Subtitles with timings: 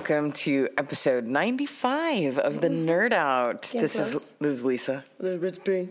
[0.00, 3.70] Welcome to episode 95 of the Nerd Out.
[3.74, 5.04] this is this is Lisa.
[5.18, 5.90] Rich B.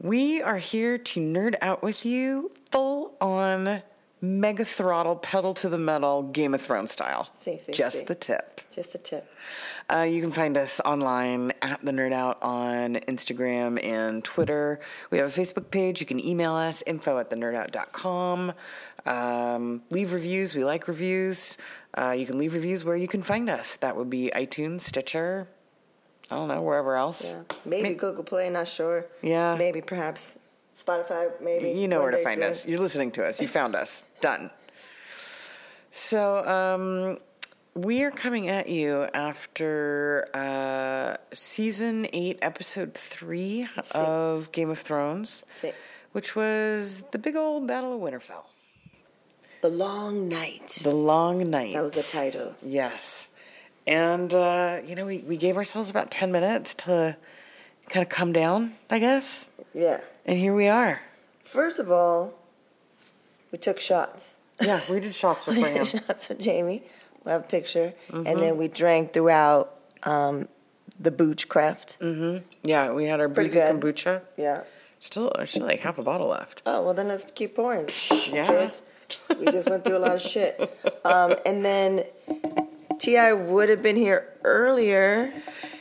[0.00, 3.82] We are here to nerd out with you full on
[4.22, 7.28] mega throttle pedal to the metal Game of Thrones style.
[7.38, 8.04] See, see, Just see.
[8.06, 8.62] the tip.
[8.70, 9.30] Just a tip.
[9.92, 14.80] Uh, you can find us online at the Nerd Out on Instagram and Twitter.
[15.10, 16.00] We have a Facebook page.
[16.00, 18.52] You can email us info at thenerdout.com.
[19.06, 20.54] Um, leave reviews.
[20.54, 21.58] We like reviews.
[21.96, 23.76] Uh, you can leave reviews where you can find us.
[23.76, 25.48] That would be iTunes, Stitcher.
[26.30, 27.24] I don't know wherever else.
[27.24, 27.42] Yeah.
[27.64, 29.06] Maybe Google Play, not sure.
[29.22, 29.56] Yeah.
[29.56, 30.38] Maybe perhaps
[30.76, 31.70] Spotify, maybe.
[31.70, 32.50] You know where to find soon.
[32.50, 32.66] us.
[32.66, 33.40] You're listening to us.
[33.40, 34.04] You found us.
[34.20, 34.50] Done.
[35.90, 37.18] So, um,
[37.74, 45.44] we are coming at you after uh, season eight, episode three of Game of Thrones,
[45.50, 45.72] See.
[46.12, 48.44] which was the big old Battle of Winterfell.
[49.66, 50.78] The Long Night.
[50.84, 51.72] The Long Night.
[51.72, 52.54] That was the title.
[52.64, 53.30] Yes.
[53.84, 57.16] And, uh, you know, we, we gave ourselves about 10 minutes to
[57.88, 59.48] kind of come down, I guess.
[59.74, 60.02] Yeah.
[60.24, 61.00] And here we are.
[61.42, 62.34] First of all,
[63.50, 64.36] we took shots.
[64.60, 65.88] Yeah, we did shots beforehand.
[65.88, 66.84] shots with Jamie.
[67.24, 67.92] We have a picture.
[68.12, 68.24] Mm-hmm.
[68.24, 70.46] And then we drank throughout um,
[71.00, 71.98] the Boochcraft.
[71.98, 72.46] Mm-hmm.
[72.62, 73.80] Yeah, we had our pretty boozy good.
[73.80, 74.20] kombucha.
[74.36, 74.62] Yeah.
[75.00, 76.62] Still, actually, like half a bottle left.
[76.66, 77.88] Oh, well, then let's keep pouring.
[78.30, 78.46] Yeah.
[78.46, 78.82] Kids.
[79.38, 80.58] We just went through a lot of shit.
[81.04, 82.04] Um, and then
[82.98, 83.32] T.I.
[83.32, 85.32] would have been here earlier.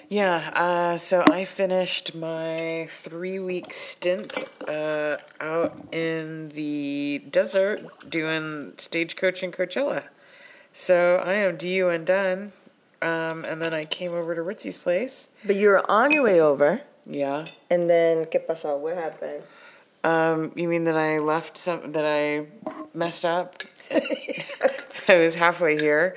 [0.09, 8.73] Yeah, uh, so I finished my three week stint uh, out in the desert doing
[8.77, 10.03] stagecoach in Coachella.
[10.73, 12.52] So I am due and done.
[13.02, 15.30] Um, and then I came over to Ritzy's place.
[15.43, 16.81] But you were on your way over.
[17.05, 17.45] Yeah.
[17.69, 18.80] And then, ¿qué pasó?
[18.80, 19.43] What happened?
[20.05, 22.45] Um, you mean that I left some, that I
[22.93, 23.64] messed up?
[25.08, 26.16] I was halfway here,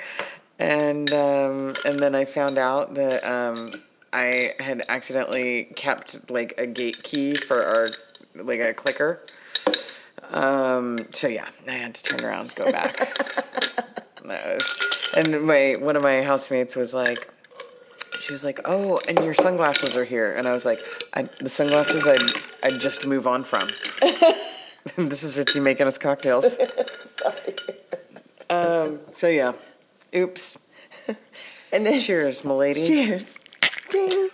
[0.58, 3.72] and um, and then I found out that um,
[4.12, 7.88] I had accidentally kept like a gate key for our
[8.34, 9.22] like a clicker.
[10.30, 12.94] Um, so yeah, I had to turn around, go back.
[14.24, 14.74] That was-
[15.16, 17.30] and my one of my housemates was like,
[18.20, 20.80] she was like, "Oh, and your sunglasses are here," and I was like,
[21.14, 22.16] I, "The sunglasses I
[22.62, 23.68] I just move on from."
[24.96, 26.56] this is Ritzy making us cocktails.
[28.50, 29.00] um.
[29.12, 29.52] So yeah,
[30.14, 30.58] oops.
[31.70, 32.82] And then, Cheers, milady.
[32.86, 33.38] cheers.
[33.90, 34.30] Ding.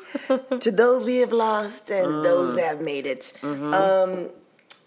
[0.61, 3.33] to those we have lost and those that have made it.
[3.43, 4.31] Um,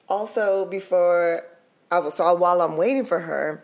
[0.08, 1.44] also, before,
[1.92, 3.64] I was, so while I'm waiting for her,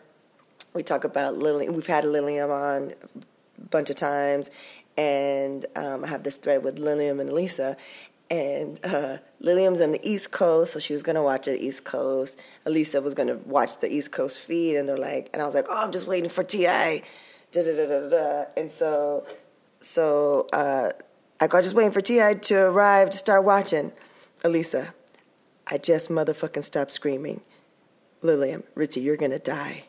[0.74, 1.70] we talk about Lily.
[1.70, 4.50] We've had Lilium on a bunch of times,
[4.98, 7.78] and um, I have this thread with Lilium and Elisa.
[8.30, 12.40] And uh, Lilium's on the East Coast, so she was gonna watch the East Coast.
[12.66, 15.66] Elisa was gonna watch the East Coast feed, and they're like, and I was like,
[15.70, 16.64] oh, I'm just waiting for Ti.
[16.66, 17.02] Da
[17.52, 18.46] da da da da.
[18.58, 19.28] And so,
[19.82, 20.94] so uh,
[21.40, 23.92] I got just waiting for Ti to arrive to start watching.
[24.44, 24.94] Elisa,
[25.68, 27.42] I just motherfucking stopped screaming.
[28.22, 29.84] Lilium, Ritzy, you're gonna die.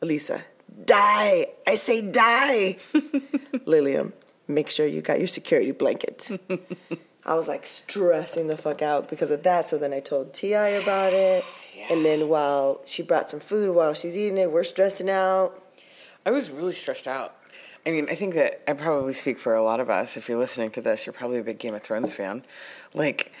[0.00, 0.44] Elisa,
[0.84, 1.46] die!
[1.66, 2.76] I say die!
[3.66, 4.12] Lilium,
[4.48, 6.28] make sure you got your security blanket.
[7.24, 9.68] I was like stressing the fuck out because of that.
[9.68, 11.44] So then I told Ti about it,
[11.90, 15.62] and then while she brought some food while she's eating it, we're stressing out.
[16.26, 17.36] I was really stressed out.
[17.84, 20.16] I mean, I think that I probably speak for a lot of us.
[20.16, 22.44] If you're listening to this, you're probably a big Game of Thrones fan.
[22.94, 23.32] Like,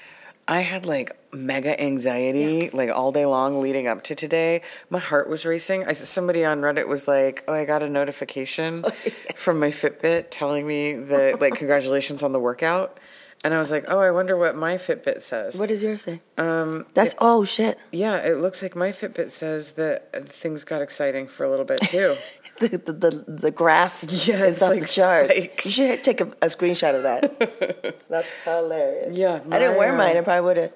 [0.48, 4.62] I had like mega anxiety like all day long leading up to today.
[4.90, 5.86] My heart was racing.
[5.86, 8.84] I somebody on Reddit was like, "Oh, I got a notification
[9.36, 12.98] from my Fitbit telling me that like congratulations on the workout."
[13.44, 16.20] And I was like, "Oh, I wonder what my Fitbit says." What does yours say?
[16.38, 17.76] Um, That's oh shit.
[17.90, 21.80] yeah, it looks like my Fitbit says that things got exciting for a little bit
[21.80, 22.14] too.
[22.58, 25.34] The, the, the, the graph Yeah, is off like the charts.
[25.34, 25.64] spikes.
[25.64, 28.04] You should take a, a screenshot of that.
[28.10, 29.16] That's hilarious.
[29.16, 30.18] Yeah, I didn't wear mine.
[30.18, 30.72] I probably would have.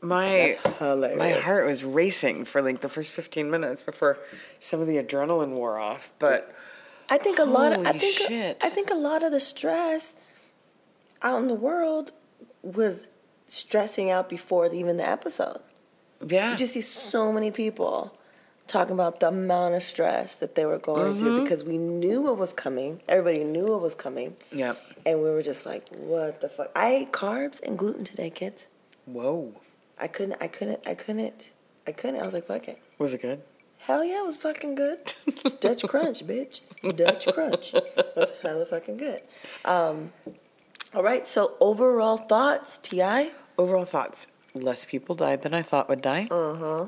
[0.00, 1.18] My That's hilarious.
[1.18, 4.18] my heart was racing for like the first 15 minutes before
[4.60, 6.52] some of the adrenaline wore off, but
[7.10, 7.74] I think a lot.
[7.74, 8.58] Of, I think shit.
[8.64, 10.16] I think a lot of the stress
[11.24, 12.12] out in the world
[12.62, 13.08] was
[13.48, 15.60] stressing out before even the episode.
[16.26, 16.52] yeah.
[16.52, 18.16] You just see so many people
[18.66, 21.18] talking about the amount of stress that they were going Mm-hmm.
[21.18, 23.00] through because we knew it was coming.
[23.08, 24.36] Everybody knew it was coming.
[24.52, 24.80] Yep.
[25.04, 26.70] And we were just like, what the fuck?
[26.74, 28.68] I ate carbs and gluten today, kids.
[29.04, 29.52] Whoa.
[30.00, 31.50] I couldn't, I couldn't, I couldn't,
[31.86, 32.20] I couldn't.
[32.20, 32.80] I was like, fuck it.
[32.98, 33.42] Was it good?
[33.78, 35.12] Hell yeah, it was fucking good.
[35.60, 36.62] Dutch Crunch, bitch.
[36.96, 37.74] Dutch Crunch.
[37.74, 39.20] It was hella fucking good.
[39.66, 40.10] Um,
[40.94, 43.32] all right, so overall thoughts, T.I.?
[43.58, 44.28] Overall thoughts.
[44.54, 46.28] Less people died than I thought would die.
[46.30, 46.86] Uh-huh.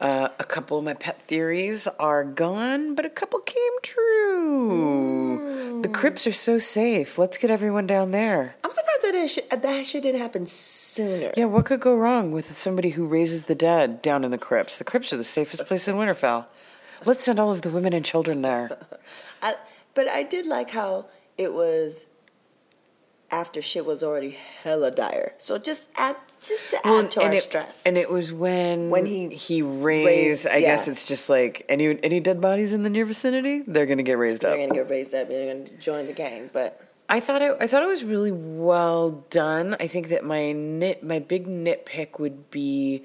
[0.00, 4.72] Uh, a couple of my pet theories are gone, but a couple came true.
[4.72, 7.16] Ooh, the crypts are so safe.
[7.16, 8.56] Let's get everyone down there.
[8.62, 11.32] I'm surprised that that shit didn't happen sooner.
[11.36, 14.76] Yeah, what could go wrong with somebody who raises the dead down in the crypts?
[14.76, 16.44] The crypts are the safest place in Winterfell.
[17.04, 18.76] Let's send all of the women and children there.
[19.42, 19.54] I,
[19.94, 21.06] but I did like how
[21.38, 22.06] it was
[23.30, 25.32] after shit was already hella dire.
[25.38, 27.82] So just add just to add to and our it, stress.
[27.84, 30.44] And it was when When he he raised.
[30.44, 33.86] raised- I guess it's just like any any dead bodies in the near vicinity, they're
[33.86, 34.56] gonna get raised up.
[34.56, 35.28] they're gonna get raised up.
[35.28, 36.50] They're gonna join the gang.
[36.52, 37.56] But I thought it.
[37.60, 39.76] I thought it was really well done.
[39.78, 43.04] I think that my nit, my big nitpick would be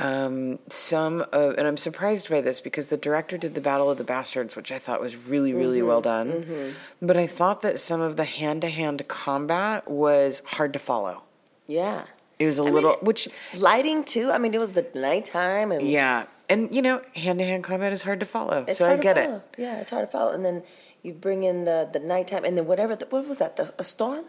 [0.00, 3.98] um, some of, and I'm surprised by this because the director did the Battle of
[3.98, 6.74] the Bastards, which I thought was really, really well done.
[7.02, 11.22] But I thought that some of the hand-to-hand combat was hard to follow.
[11.66, 12.04] yeah,
[12.38, 14.30] It was a little, it- which lighting too.
[14.32, 18.20] I mean, it was the nighttime and yeah, and you know, hand-to-hand combat is hard
[18.20, 19.42] to follow, so I get to it.
[19.58, 20.32] Yeah, it's hard to follow.
[20.32, 20.62] And then
[21.02, 22.96] you bring in the the nighttime, and then whatever.
[22.96, 23.56] The, what was that?
[23.56, 24.24] The, a storm?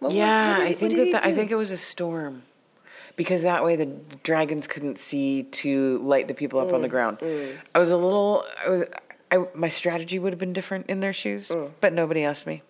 [0.00, 2.42] What was- Yeah, what did I think that the, I think it was a storm,
[3.16, 3.86] because that way the
[4.22, 7.18] dragons couldn't see to light the people up on the Mm, ground.
[7.74, 8.88] I was a little, I was,
[9.30, 11.72] I, my strategy would have been different in their shoes, Mm.
[11.80, 12.62] but nobody asked me.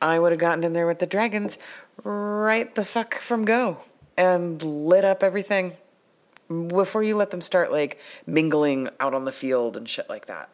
[0.00, 1.58] I would have gotten in there with the dragons,
[2.04, 3.78] right the fuck from go,
[4.16, 5.76] and lit up everything
[6.68, 10.48] before you let them start like mingling out on the field and shit like that.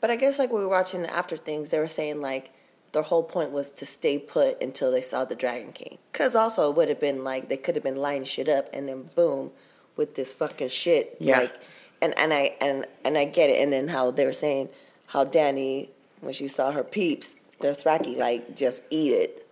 [0.00, 2.52] But I guess like we were watching the after things, they were saying like
[2.94, 5.98] their whole point was to stay put until they saw the Dragon King.
[6.12, 8.88] Cause also it would have been like they could have been lining shit up, and
[8.88, 9.50] then boom,
[9.96, 11.16] with this fucking shit.
[11.20, 11.40] Yeah.
[11.40, 11.54] Like,
[12.00, 13.60] and and I and and I get it.
[13.60, 14.70] And then how they were saying
[15.06, 19.44] how Danny when she saw her peeps, Dothraki like just eat it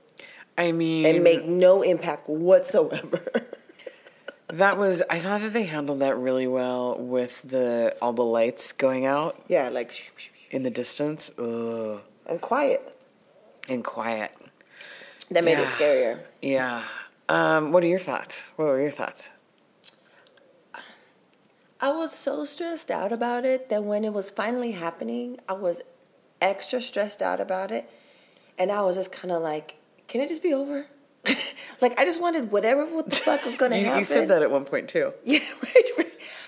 [0.57, 3.21] I mean, and make no impact whatsoever.
[4.53, 8.73] That was I thought that they handled that really well with the all the lights
[8.73, 10.13] going out yeah, like
[10.51, 11.31] in the distance.
[11.39, 12.01] Ugh.
[12.27, 12.92] and quiet.
[13.69, 14.33] And quiet.
[15.31, 16.21] That made it scarier.
[16.41, 16.83] Yeah.
[17.29, 18.53] Um, what are your thoughts?
[18.57, 19.31] What were your thoughts?
[21.81, 25.81] I was so stressed out about it that when it was finally happening, I was
[26.41, 27.91] extra stressed out about it.
[28.59, 29.77] And I was just kind of like,
[30.07, 30.87] can it just be over?
[31.81, 33.99] like, I just wanted whatever what the fuck was going to happen.
[33.99, 35.13] you said that at one point too.
[35.25, 35.41] Yeah.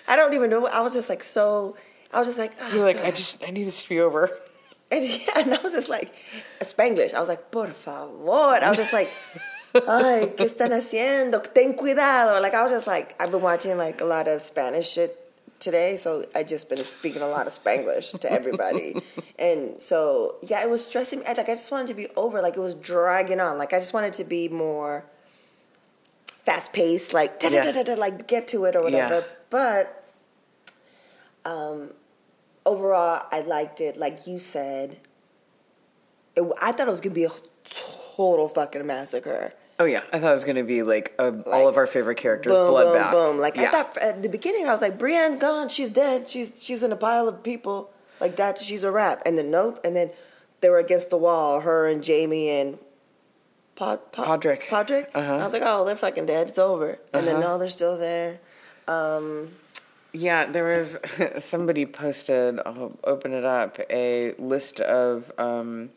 [0.06, 0.66] I don't even know.
[0.66, 1.76] I was just like, so,
[2.12, 4.30] I was just like, oh, You're like, I just I need this to be over.
[4.94, 6.12] And, yeah, and I was just like,
[6.60, 7.14] Spanglish.
[7.14, 8.30] I was like, por favor.
[8.30, 9.10] I was just like,
[9.74, 11.42] ay, ¿qué están haciendo?
[11.52, 12.40] Ten cuidado.
[12.40, 15.20] Like, I was just like, I've been watching like a lot of Spanish shit
[15.58, 19.02] today, so I just been speaking a lot of Spanglish to everybody.
[19.38, 21.24] and so, yeah, it was stressing me.
[21.26, 22.40] Like, I just wanted to be over.
[22.40, 23.58] Like, it was dragging on.
[23.58, 25.04] Like, I just wanted to be more
[26.26, 29.20] fast paced, like, da, da, da, da, da, like, get to it or whatever.
[29.20, 29.26] Yeah.
[29.50, 30.04] But,
[31.44, 31.90] um,
[32.66, 33.96] overall, I liked it.
[33.96, 34.98] Like you said,
[36.36, 37.30] it, I thought it was gonna be a
[37.64, 39.52] total fucking massacre.
[39.78, 42.52] Oh yeah, I thought it was gonna be like, a, all of our favorite characters
[42.52, 43.10] Boom, boom, bloodbath.
[43.10, 43.38] boom.
[43.38, 45.68] Like I thought at the beginning, I was like, Brienne gone.
[45.68, 46.28] She's dead.
[46.28, 47.90] She's she's in a pile of people.
[48.20, 48.58] Like that.
[48.58, 49.22] She's a wrap.
[49.26, 49.80] And then nope.
[49.84, 50.10] And then
[50.60, 51.60] they were against the wall.
[51.60, 52.78] Her and Jaime and.
[53.74, 54.62] Pod, Pod, Podrick.
[54.68, 55.08] Podrick.
[55.12, 55.34] Uh-huh.
[55.38, 56.48] I was like, oh, they're fucking dead.
[56.48, 57.00] It's over.
[57.12, 57.54] And then Uh-huh.
[57.54, 58.38] no, they're still there.
[60.14, 60.96] Yeah, there was
[61.38, 62.60] somebody posted.
[62.64, 63.80] I'll open it up.
[63.90, 65.90] A list of um,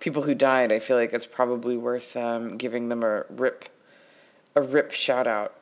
[0.00, 0.72] people who died.
[0.72, 3.68] I feel like it's probably worth um, giving them a rip,
[4.56, 5.54] a rip shout out.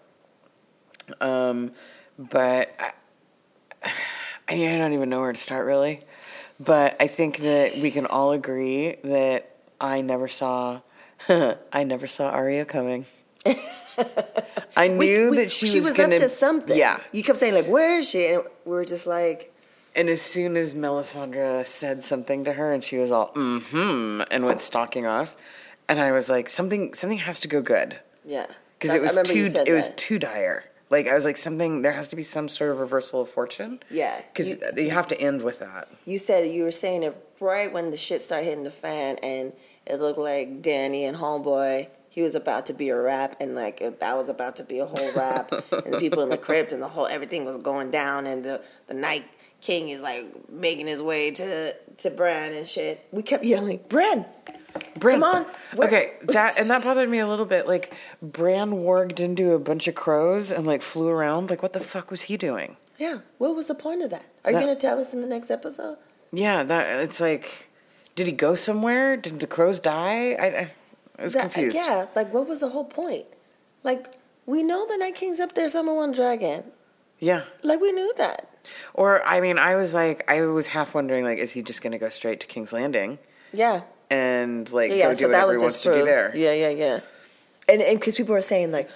[1.20, 1.72] Um,
[2.18, 2.92] but I,
[4.48, 6.00] I don't even know where to start really.
[6.58, 10.80] But I think that we can all agree that I never saw,
[11.28, 13.04] I never saw Arya coming.
[14.76, 16.76] I knew we- that she, was, was gonna, up to something.
[16.76, 19.52] Yeah, You kept saying like, "Where is she?" And we were just like,
[19.94, 24.44] And as soon as Melisandre said something to her, and she was all mm-hmm, and
[24.44, 25.36] went stalking off,
[25.88, 28.46] and I was like, something, something has to go good "Yeah,"
[28.78, 30.64] because it was too, it was too dire.
[30.88, 33.80] Like I was like, something there has to be some sort of reversal of fortune.
[33.90, 35.88] Yeah, because you- you, have to end with that.
[36.04, 39.52] you said you were saying it right when the shit started hitting the fan, and
[39.86, 41.88] it looked like Danny and Homeboy.
[42.10, 44.84] He was about to be a rap, and like that was about to be a
[44.86, 48.26] whole rap, and the people in the crypt, and the whole everything was going down,
[48.26, 49.24] and the the Night
[49.60, 53.06] King is like making his way to to Bran and shit.
[53.12, 54.26] We kept yelling, "Bran,
[54.98, 55.46] Bran, Come on,
[55.78, 57.68] okay, that and that bothered me a little bit.
[57.68, 61.48] Like Bran warged into a bunch of crows and like flew around.
[61.48, 62.76] Like what the fuck was he doing?
[62.98, 64.24] yeah." What was the point of that?
[64.44, 65.96] Are you gonna tell us in the next episode?
[66.32, 67.68] Yeah, that it's like,
[68.16, 69.16] did he go somewhere?
[69.16, 70.32] Did the crows die?
[70.32, 70.70] I, I,
[71.20, 71.76] I was That- confused.
[71.76, 73.26] Yeah, like what was the whole point?
[73.84, 74.06] Like
[74.46, 76.64] we know the Night King's up there, someone one dragon.
[77.18, 77.42] yeah.
[77.62, 78.48] Like we knew that.
[78.94, 81.92] Or I mean, I was like, I was half wondering, like, is he just going
[81.92, 83.18] to go straight to King's Landing
[83.52, 83.82] Yeah.
[84.10, 86.32] and like Yeah, go do so that whatever was he wants to do there?
[86.34, 87.00] Yeah, yeah, yeah.
[87.68, 88.90] And and because people were saying like,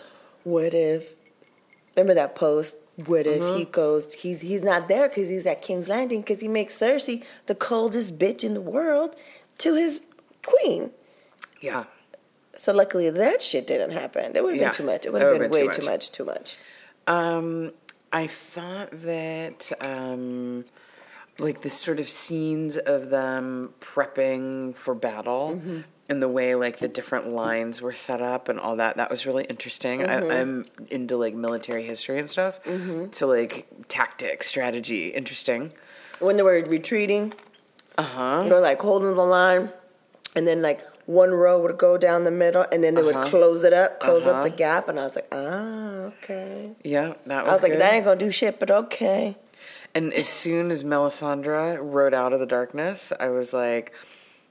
[0.45, 1.15] what if?
[1.97, 2.77] Remember that post?
[3.07, 3.59] What if Mm-hmm.
[3.59, 4.13] he goes?
[4.15, 8.19] He's he's not there because he's at King's Landing because he makes Cersei the coldest
[8.19, 9.17] bitch in the world
[9.59, 10.01] to his
[10.45, 10.91] queen.
[11.61, 11.85] Yeah.
[12.59, 14.37] So luckily that shit didn't happen.
[14.37, 15.07] It would have Yeah, been too much.
[15.07, 16.13] It would have been, would've way been too too much.
[16.13, 16.57] Too much.
[17.07, 17.73] Um,
[18.13, 20.65] I thought that um,
[21.39, 25.81] like the sort of scenes of them prepping for battle Mm-hmm.
[26.09, 29.27] and the way like the different lines were set up and all that that was
[29.27, 30.01] really interesting.
[30.01, 30.31] Mm-hmm.
[30.31, 32.61] I, I'm into like military history and stuff,
[33.13, 35.73] so like tactics, strategy, interesting.
[36.21, 37.33] When they were retreating,
[37.99, 38.41] Uh huh.
[38.45, 39.71] you know, like holding the line,
[40.37, 43.29] and then like one row would go down the middle, and then they would Uh-huh.
[43.29, 44.57] close it up, close up the Uh-huh.
[44.57, 46.71] gap, and I was like, ah, okay.
[46.83, 47.49] Yeah, that was.
[47.51, 49.37] I was like, that ain't gonna do shit, but okay.
[49.95, 53.93] And as soon as Melisandre rode out of the darkness, I was like,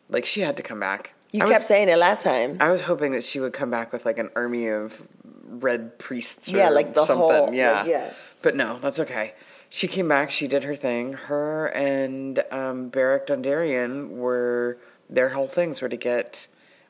[0.09, 1.13] like she had to come back.
[1.31, 2.57] You I kept was, saying it last time.
[2.59, 5.01] I was hoping that she would come back with like an army of
[5.47, 6.53] red priests.
[6.53, 7.27] Or Yeah, like the something.
[7.27, 8.09] whole- like, yeah, yeah.
[8.41, 9.33] But no, that's okay.
[9.69, 10.29] She came back.
[10.29, 11.13] She did her thing.
[11.13, 14.77] Her and um, Beric Dondarrion were
[15.13, 16.47] their whole things were to get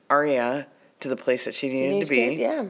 [0.09, 0.67] Arya
[1.01, 2.15] to the place that she needed Teenage to be.
[2.35, 2.65] kid, yeah,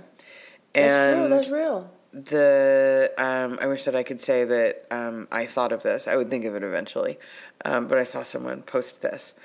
[0.74, 1.30] that's and true.
[1.30, 1.90] That's real.
[2.12, 6.08] the um, I wish that I could say that um, I thought of this.
[6.08, 7.20] I would think of it eventually,
[7.66, 9.36] um, but I saw someone post this.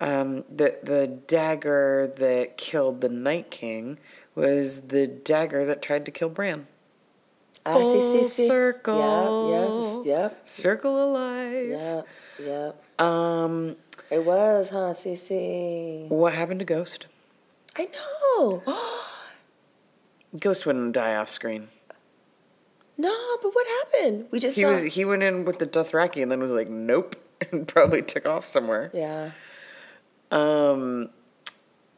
[0.00, 3.98] Um, that the dagger that killed the Night King
[4.34, 6.66] was the dagger that tried to kill Bran.
[7.64, 8.46] I see, see, Full see.
[8.48, 10.02] circle.
[10.04, 11.66] Yep, yep, Circle alive.
[11.66, 12.06] yep,
[12.40, 13.00] yep.
[13.00, 13.76] Um,
[14.10, 16.08] It was, huh, Cece?
[16.08, 17.06] what happened to Ghost?
[17.76, 17.88] I
[18.38, 18.62] know.
[20.38, 21.68] Ghost wouldn't die off screen.
[22.98, 24.26] no, but what happened?
[24.30, 24.70] We just He saw.
[24.70, 27.16] was he went in with the Dothraki and then was like, nope,
[27.52, 28.90] and probably took off somewhere.
[28.94, 29.30] yeah.
[30.30, 31.10] Um,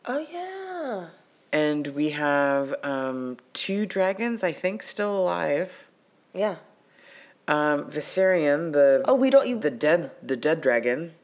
[0.07, 1.09] Oh yeah.
[1.53, 5.73] and we have um, two dragons, I think, still alive.
[6.35, 6.57] Yeah.
[7.47, 9.47] Um, Viserion, the Oh, we don't.
[9.47, 11.15] You, the dead the dead dragon.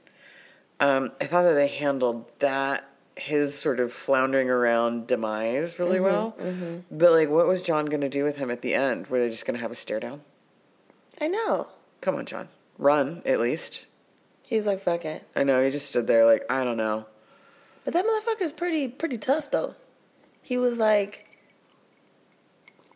[0.84, 2.84] Um, I thought that they handled that
[3.16, 6.82] his sort of floundering around demise really Mm-hmm, well.
[6.90, 9.06] But like, what was Jon going to do with him at the end?
[9.06, 10.20] Were they just going to have a stare down?
[11.20, 11.68] I know.
[12.00, 13.86] Come on, Jon, run at least.
[14.46, 15.26] He's like, fuck it.
[15.34, 17.06] I know he just stood there like I don't know.
[17.84, 19.74] But that motherfucker's pretty pretty tough though.
[20.42, 21.33] He was like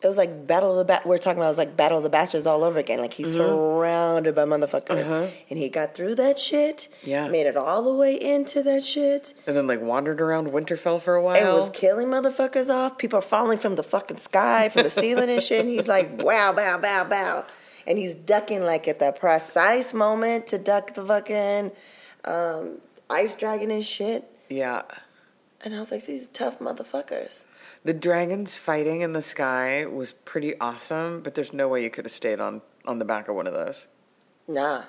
[0.01, 1.05] it was like Battle of the Bat.
[1.05, 2.99] We're talking about it was like Battle of the Bastards all over again.
[2.99, 5.27] Like he's surrounded by motherfuckers, Uh-huh.
[5.49, 6.87] and he got through that shit.
[7.03, 7.27] Yeah.
[7.27, 9.33] made it all the way into that shit.
[9.45, 11.35] And then like wandered around Winterfell for a while.
[11.35, 12.97] And was killing motherfuckers off.
[12.97, 15.59] People are falling from the fucking sky, from the ceiling and shit.
[15.61, 17.45] And he's like, wow, bow, bow, bow.
[17.85, 21.71] And he's ducking like at the precise moment to duck the fucking
[22.25, 22.77] um,
[23.09, 24.23] ice dragon and shit.
[24.49, 24.83] yeah.
[25.63, 27.43] And I was like, these tough motherfuckers.
[27.83, 32.05] The dragons fighting in the sky was pretty awesome, but there's no way you could
[32.05, 33.87] have stayed on on the back of one of those.
[34.47, 34.83] Nah,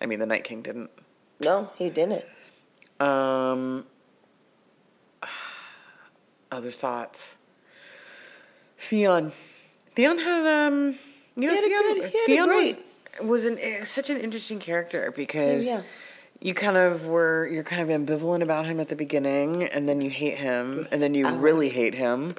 [0.00, 0.90] I mean, the Night King didn't.
[1.40, 2.24] no, he didn't.
[2.98, 3.84] Um,
[6.50, 7.36] other thoughts.
[8.78, 9.32] Theon.
[9.94, 10.94] Theon had um,
[11.36, 13.58] you know, He had a Theon, good- he had a Theon great- was was an
[13.60, 15.82] eh, such an interesting character because Yeah.
[16.40, 20.00] You kind of were you're kind of ambivalent about him at the beginning, and then
[20.00, 21.36] you hate him, and then you Uh-huh.
[21.36, 22.34] really hate him,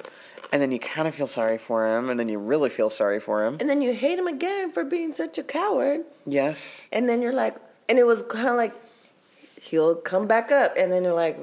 [0.52, 3.20] and then you kind of feel sorry for him, and then you really feel sorry
[3.20, 3.58] for him.
[3.60, 6.02] And then you hate him again for being such a coward.
[6.26, 6.88] Yes.
[6.94, 7.58] And then you're like,
[7.90, 8.76] and it was kind of like,
[9.62, 10.76] he'll come back up.
[10.78, 11.38] And then you're like,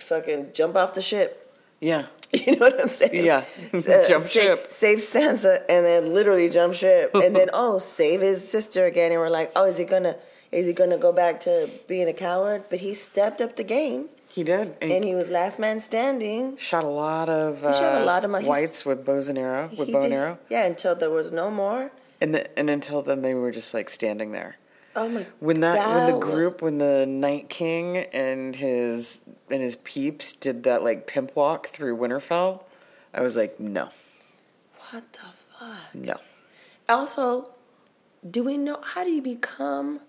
[0.00, 1.52] fucking jump off the ship.
[1.80, 2.06] Yeah.
[2.32, 3.24] You know what I'm saying?
[3.24, 3.44] Yeah.
[3.74, 4.66] Uh, Jump save, ship.
[4.70, 7.10] Save Sansa and then literally jump ship.
[7.14, 9.10] and then, oh, save his sister again.
[9.10, 10.16] And we're like, oh, is he gonna,
[10.52, 12.64] is he gonna go back to being a coward?
[12.70, 14.76] But he stepped up the game He did.
[14.80, 16.56] And, and he was last man standing.
[16.56, 19.70] shot a lot of uh, shot a lot of he's- whites with bows and arrow
[19.76, 20.38] with bow and arrow.
[20.48, 21.90] Yeah, until there was no more.
[22.20, 24.56] And the, and until then they were just like standing there.
[24.96, 29.76] Oh my When that when the group when the Night King and his and his
[29.76, 32.64] peeps did that like pimp walk through Winterfell,
[33.14, 33.88] I was like, no,
[34.90, 35.20] What the
[35.58, 35.94] fuck?
[35.94, 36.16] no.
[36.88, 37.50] Also,
[38.28, 40.00] do we know how do you become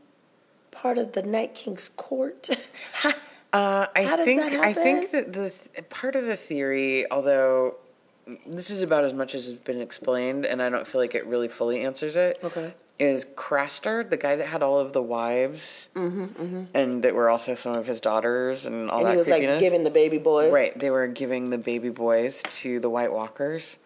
[0.72, 2.50] part of the Night King's court?
[2.94, 3.14] How-
[3.54, 7.10] Uh, I How does think that I think that the th- part of the theory,
[7.12, 7.76] although
[8.48, 11.26] this is about as much as has been explained, and I don't feel like it
[11.26, 12.40] really fully answers it.
[12.46, 12.74] Okay.
[12.98, 17.76] Is Craster the guy that had all of the wives, and that were also some
[17.76, 19.52] of his daughters and all Mm-hmm, and that he was creepiness?
[19.56, 20.54] like giving the baby boys.
[20.54, 23.80] Right, they were giving the baby boys to the White Walkers.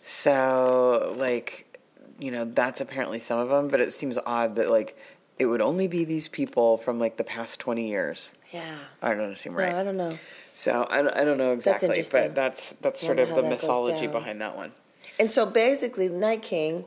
[0.00, 1.78] So, like,
[2.20, 4.96] you know, that's apparently some of them, but it seems odd that, like,
[5.38, 8.34] it would only be these people from like the past 20 years.
[8.52, 8.74] Yeah.
[9.02, 9.70] I don't seem right.
[9.72, 10.18] No, I don't know.
[10.52, 12.22] So I, don't- I don't know exactly, interesting.
[12.28, 14.72] but that's that's sort of the mythology behind that one.
[15.20, 16.84] And so basically, Night King,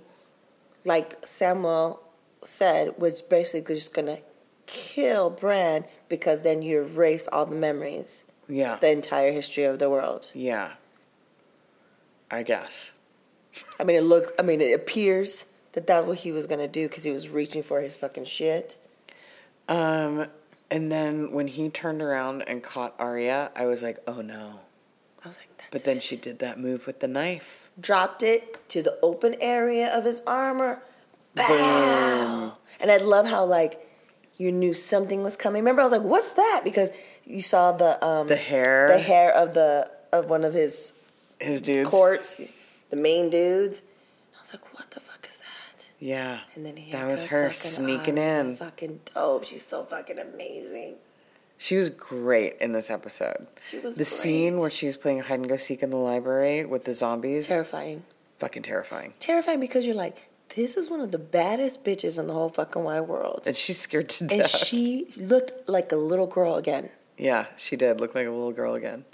[0.85, 1.99] like Samwell
[2.43, 4.17] said, was basically just gonna
[4.67, 9.89] kill Bran because then you erase all the memories, Yeah, the entire history of the
[9.89, 10.29] world.
[10.33, 10.71] yeah.
[12.29, 12.91] I guess.
[13.79, 14.31] I mean, it looks.
[14.39, 17.63] I mean, it appears that that's what he was gonna do because he was reaching
[17.63, 18.77] for his fucking shit.
[19.67, 20.27] Um,
[20.69, 24.59] and then when he turned around and caught Arya, I was like, oh no.
[25.23, 27.69] I was like, that's But then she did that move with the knife.
[27.79, 30.81] dropped it to the open area of his armor.
[31.35, 32.57] Bow.
[32.81, 33.87] And I love how like
[34.37, 35.61] you knew something was coming.
[35.61, 36.89] Remember, I was like, "What's that?" Because
[37.25, 38.87] you saw the um The hair.
[38.87, 40.93] the hair of the of one of his
[41.39, 41.87] His dudes.
[41.89, 42.41] courts,
[42.89, 43.81] the main dudes.
[44.35, 45.10] I was like, "What the fuck that?"
[46.01, 46.39] Yeah.
[46.55, 48.57] And then he that was her sneaking in.
[48.57, 49.45] Fucking dope.
[49.45, 50.95] She's so fucking amazing.
[51.59, 53.45] She was great in this episode.
[53.69, 56.65] She was the scene where she was playing hide and go seek in the library
[56.65, 57.47] with the zombies.
[57.47, 58.03] Terrifying.
[58.39, 59.13] fucking terrifying.
[59.19, 62.83] Terrifying because you're like, this is one of the baddest bitches in the whole fucking
[62.83, 63.43] wide world.
[63.45, 64.39] And she's scared to death.
[64.39, 66.89] And she looked like a little girl again.
[67.15, 69.05] Yeah, she did look like a little girl again.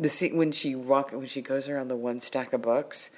[0.00, 3.10] The scene when she walk when she goes around the one stack of books,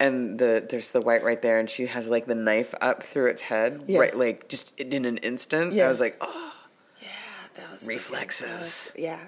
[0.00, 3.26] and the there's the white right there, and she has like the knife up through
[3.30, 3.98] its head, Yeah.
[4.00, 5.72] right, like just in an instant.
[5.72, 5.86] Yeah.
[5.86, 6.52] I was like, oh,
[7.00, 7.08] Yeah,
[7.56, 8.46] that was Reflexes.
[8.46, 9.20] that was- yeah,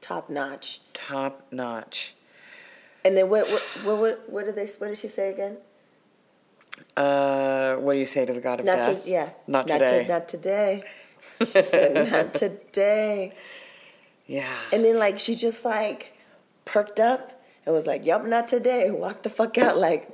[0.00, 0.80] top notch.
[0.94, 2.14] top notch.
[3.04, 3.48] And then what?
[3.48, 3.62] What?
[3.84, 3.98] What?
[3.98, 4.66] What, what did they?
[4.66, 5.56] What did she say again?
[6.96, 9.04] Uh, what do you say to the god of Not death?
[9.04, 9.10] to.
[9.10, 9.30] Yeah.
[9.46, 10.02] not Not, today.
[10.04, 10.84] to, not today.
[11.40, 13.32] She said, "Not today."
[14.26, 16.12] yeah, And then like she just like
[16.64, 20.08] perked up and was like, "Yup, not today." Walk the fuck out like,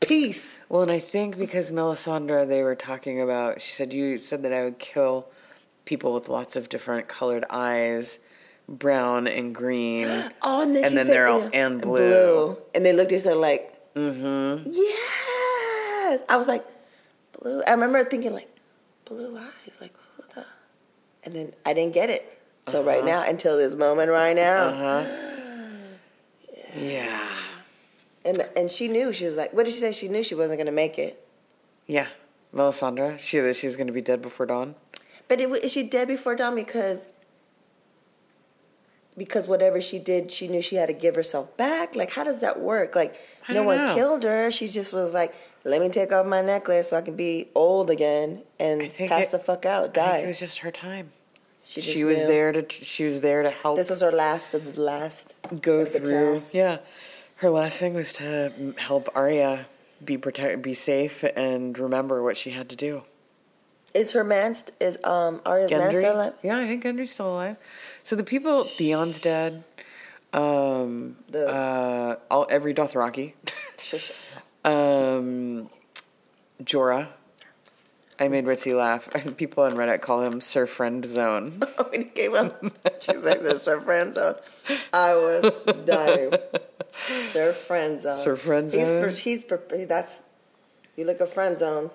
[0.00, 0.58] peace.
[0.68, 3.60] Well, and I think because Melisandre, they were talking about.
[3.60, 5.28] She said you said that I would kill
[5.84, 8.20] people with lots of different colored eyes,
[8.68, 10.06] brown and green.
[10.42, 12.56] Oh, and then And then said, they're all- yeah, and blue.
[12.74, 14.70] And they looked at each other like, Mm-hmm.
[14.70, 16.20] yes.
[16.28, 16.64] I was like,
[17.40, 17.62] blue.
[17.66, 18.48] I remember thinking like,
[19.04, 20.46] blue eyes, like who the?
[21.24, 22.38] And then I didn't get it.
[22.68, 25.26] So right now, until this moment right now, Uh-huh.
[26.76, 27.28] Yeah.
[28.24, 29.92] and and she knew she was like, what did she say?
[29.92, 31.26] She knew she wasn't gonna make it.
[31.86, 32.06] Yeah.
[32.54, 34.74] Melisandre, she that she's going to be dead before dawn.
[35.28, 37.06] But it, is she dead before dawn because?
[39.16, 41.94] Because whatever she did, she knew she had to give herself back.
[41.94, 42.96] Like, how does that work?
[42.96, 43.16] Like,
[43.48, 43.94] I no one know.
[43.94, 44.50] killed her.
[44.50, 47.90] She just was like, "Let me take off my necklace so I can be old
[47.90, 51.12] again and pass it- the fuck out, die." it was just her time.
[51.70, 52.26] She She, was knew.
[52.28, 55.34] there to she was there to help This was her last of the last.
[55.62, 56.40] go through.
[56.52, 56.78] Yeah.
[57.36, 59.66] Her last thing was to help Arya
[60.04, 63.02] be protect be safe and remember what she had to do.
[63.94, 65.98] Is her man st- is um Arya's man Gendry?
[65.98, 66.34] still alive?
[66.42, 67.56] Yeah, I think Gendry's still alive.
[68.02, 69.64] So the people, Theon's dead.
[70.32, 73.34] Um, The- uh, all every Dothraki.
[74.64, 75.70] Um,
[76.62, 77.08] Jorah.
[78.20, 79.08] I made Ritzy laugh.
[79.14, 81.62] I think people on Reddit call him Sir Friend Zone.
[81.90, 82.62] when he came up,
[83.00, 84.36] she's like, "There's her friend zone."
[84.92, 85.52] I was
[85.86, 86.34] dying.
[87.22, 88.12] Sir friend zone.
[88.12, 89.02] Sir friend He's zone?
[89.02, 90.22] for, he's for, that's
[90.96, 91.90] you look a friend zone.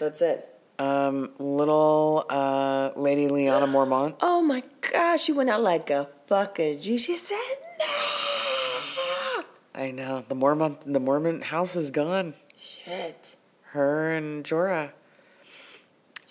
[0.00, 0.52] That's it.
[0.80, 4.16] Um, little uh, Lady Lyanna Mormont.
[4.22, 6.98] Oh my gosh, she went out like a fucking G.
[6.98, 7.38] She said,
[7.78, 10.80] "No." I know the Mormont.
[10.84, 12.34] The Mormont house is gone.
[12.56, 13.36] Shit.
[13.62, 14.90] Her and Jorah.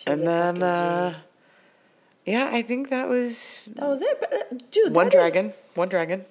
[0.08, 1.14] And then, uh,
[2.26, 4.94] yeah, I think that was that was it, but, uh, dude.
[4.94, 5.54] one that is- dragon.
[5.76, 6.26] One dragon.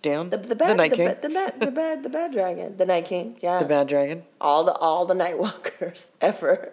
[0.00, 0.30] Down.
[0.30, 1.06] The, the bad, Night the, King.
[1.06, 3.36] bad, the bad, the bad, the bad dragon, the Night King.
[3.40, 4.22] Yeah, the bad dragon.
[4.40, 6.72] all the all the Night Walkers ever.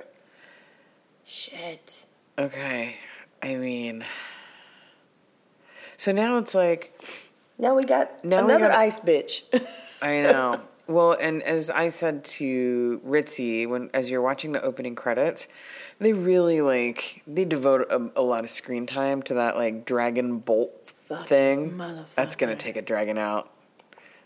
[1.24, 2.06] Shit.
[2.38, 2.98] Okay.
[3.41, 4.06] I mean,
[5.98, 7.00] so now it's like
[7.58, 9.43] Now we got Now we another got- ice bitch.
[10.04, 10.62] I know.
[10.88, 15.48] well, and as I said to Ritzy when as you're watching the opening credits,
[16.00, 20.40] they really like they devote a, a lot of screen time to that like dragon
[20.40, 20.72] bolt
[21.26, 21.78] thing.
[22.16, 23.50] That's gonna take a dragon out.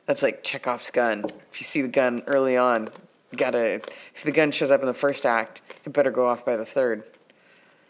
[0.06, 1.24] That's like Chekhov's gun.
[1.52, 2.90] If you see the gun early on,
[3.32, 3.82] you gotta.
[4.16, 6.66] If the gun shows up in the first act, it better go off by the
[6.66, 7.04] third.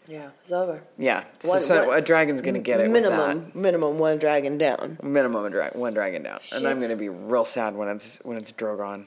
[0.06, 0.82] yeah, it's over.
[0.98, 2.90] Yeah, so, One- so one- a dragon's gonna get it.
[2.90, 4.98] Minimum, minimum one dragon down.
[5.02, 8.36] Minimum a dra- one dragon down, and I'm gonna be real sad when it's when
[8.36, 9.06] it's Drogon.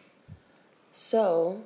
[0.92, 1.62] So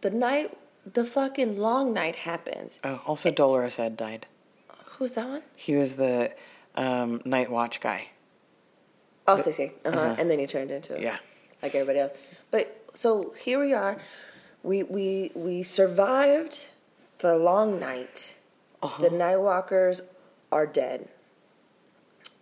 [0.00, 0.56] the night,
[0.90, 2.78] the fucking long night happens.
[2.84, 4.26] Oh, also Dolorous Ed died.
[4.98, 5.42] Who's that one?
[5.56, 6.32] He was the
[6.74, 8.08] um, night watch guy.
[9.26, 9.72] Oh, see, see.
[9.84, 9.98] Uh-huh.
[9.98, 10.16] Uh-huh.
[10.18, 11.18] And then he turned into Yeah.
[11.62, 12.12] like everybody else.
[12.50, 13.98] But so here we are.
[14.62, 16.64] we we we survived
[17.18, 18.36] the long night.
[18.82, 19.02] Uh-huh.
[19.02, 20.00] The Nightwalkers
[20.50, 21.08] are dead,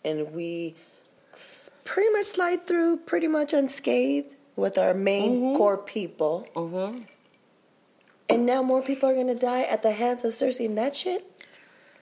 [0.05, 0.75] and we
[1.85, 5.57] pretty much slide through pretty much unscathed with our main Mm-hmm.
[5.57, 6.47] core people.
[8.29, 11.25] And now more people are gonna die at the hands of Cersei and that shit.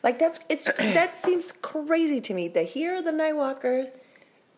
[0.02, 2.48] Like that's it's that seems crazy to me.
[2.48, 3.90] That here are the Nightwalkers,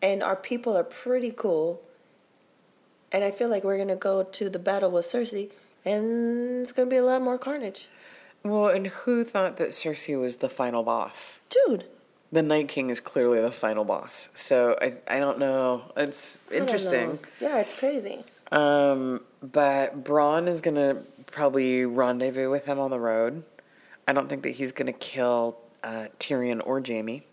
[0.01, 1.81] and our people are pretty cool.
[3.11, 5.49] And I feel like we're gonna go to the battle with Cersei,
[5.85, 7.87] and it's gonna be a lot more carnage,
[8.43, 11.39] Well, and who thought that Cersei was the final boss?
[11.49, 11.85] dude.
[12.29, 14.27] The Night King is clearly the final boss.
[14.35, 15.83] So I I don't know.
[15.95, 17.11] It's interesting.
[17.11, 17.19] know.
[17.39, 18.23] Yeah, it's crazy.
[18.51, 23.43] Um, but Bronn is gonna probably rendezvous with him on the road.
[24.07, 27.23] I don't think that he's gonna kill uh, Tyrion or Jaime.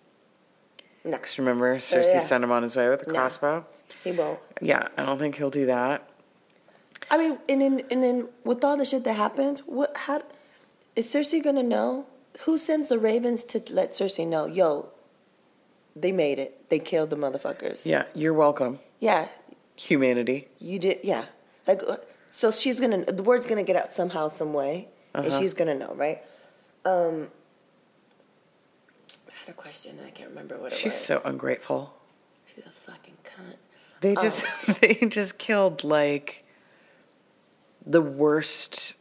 [1.05, 2.19] No, remember, Cersei yeah.
[2.19, 3.15] sent him on his way with a No.
[3.15, 3.67] crossbow.
[4.03, 4.39] he won't.
[4.61, 6.09] Yeah, I don't think he'll do that.
[7.11, 9.95] I mean, and then and then with all the shit that happened, what?
[9.97, 10.23] How
[10.97, 12.07] is Cersei gonna know?
[12.47, 14.47] Who sends the ravens to let Cersei know?
[14.47, 14.89] Yo,
[15.95, 16.69] they made it.
[16.71, 17.85] They killed the motherfuckers.
[17.87, 19.29] Yeah, you're welcome, Yeah,
[19.77, 20.49] humanity.
[20.59, 21.01] you did.
[21.05, 21.27] Yeah,
[21.67, 21.97] like uh,
[22.37, 25.39] so she's gonna the word's gonna get out somehow, some way, and Uh-huh.
[25.39, 26.21] she's gonna know, right?
[26.85, 27.29] Um,
[29.29, 30.95] I had a question and I can't remember what it She's was.
[30.95, 31.95] She's so ungrateful.
[32.47, 33.57] she's a fucking cunt.
[34.01, 34.45] They just
[34.81, 36.45] they just killed like
[37.87, 38.95] the worst,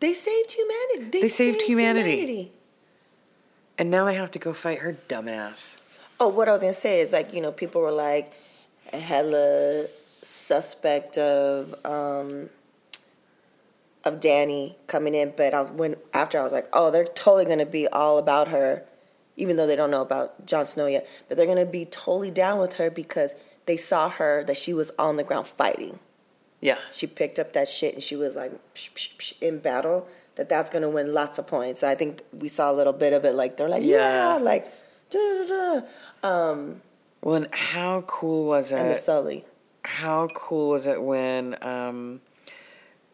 [0.00, 1.04] They saved humanity.
[1.10, 2.50] They, They saved humanity.
[3.78, 5.78] and now I have to go fight her dumbass.
[6.18, 8.32] Oh, what I was gonna say is like you know people were like
[8.92, 9.86] hella
[10.22, 12.48] suspect of um
[14.04, 17.66] of Danny coming in, but I, when after I was like, oh, they're totally gonna
[17.66, 18.84] be all about her,
[19.36, 22.58] even though they don't know about Jon Snow yet, but they're gonna be totally down
[22.58, 23.34] with her because
[23.66, 25.98] they saw her that she was on the ground fighting.
[26.60, 30.06] Yeah, She picked up that shit and she was like psh, psh, psh, in battle.
[30.36, 31.82] That that's gonna win lots of points.
[31.82, 33.32] I think we saw a little bit of it.
[33.34, 34.42] Like they're like, yeah, Yeah.
[34.42, 34.72] like
[35.10, 35.80] da da
[36.22, 36.28] da.
[36.28, 36.80] Um,
[37.20, 38.76] Well, and how cool was it?
[38.78, 38.94] and the?
[38.94, 39.44] Sully.
[39.84, 42.20] How cool was it when um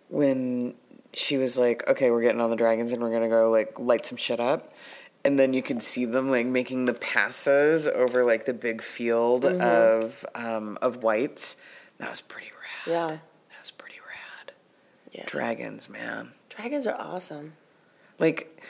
[0.09, 0.75] when
[1.15, 4.05] she was like, "Okay, we're getting on the dragons and we're gonna go like light
[4.07, 4.73] some shit up,"
[5.25, 9.45] and then you could see them like making the passes over like the big field
[9.45, 11.57] of um of whites.
[11.99, 12.93] That was pretty rad.
[12.93, 13.07] Yeah,
[13.51, 14.53] That was pretty rad.
[15.13, 15.25] yeah.
[15.27, 16.33] Dragons, man.
[16.49, 17.55] Dragons are awesome.
[18.21, 18.63] Like,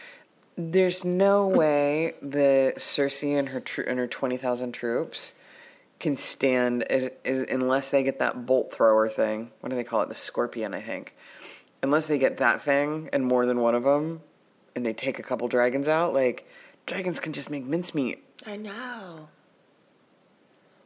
[0.57, 5.35] there's no way that Cersei and her tro- and her twenty thousand troops
[6.01, 9.51] can stand as, as, unless they get that bolt thrower thing.
[9.61, 10.09] What do they call it?
[10.09, 11.15] The scorpion, I think.
[11.83, 14.23] Unless they get that thing and more than one of them,
[14.77, 16.49] and they take a couple dragons out, like
[16.87, 18.23] dragons can just make mincemeat.
[18.47, 19.29] I know.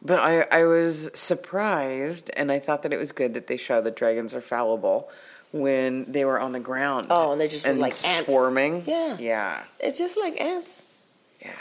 [0.05, 3.81] But I, I was surprised, and I thought that it was good that they show
[3.83, 5.11] that dragons are fallible
[5.53, 7.07] when they were on the ground.
[7.11, 8.29] Oh, and they just and like ants.
[8.29, 8.83] swarming.
[8.87, 9.17] Yeah.
[9.21, 10.93] yeah, It's just like ants.
[11.41, 11.53] yeah.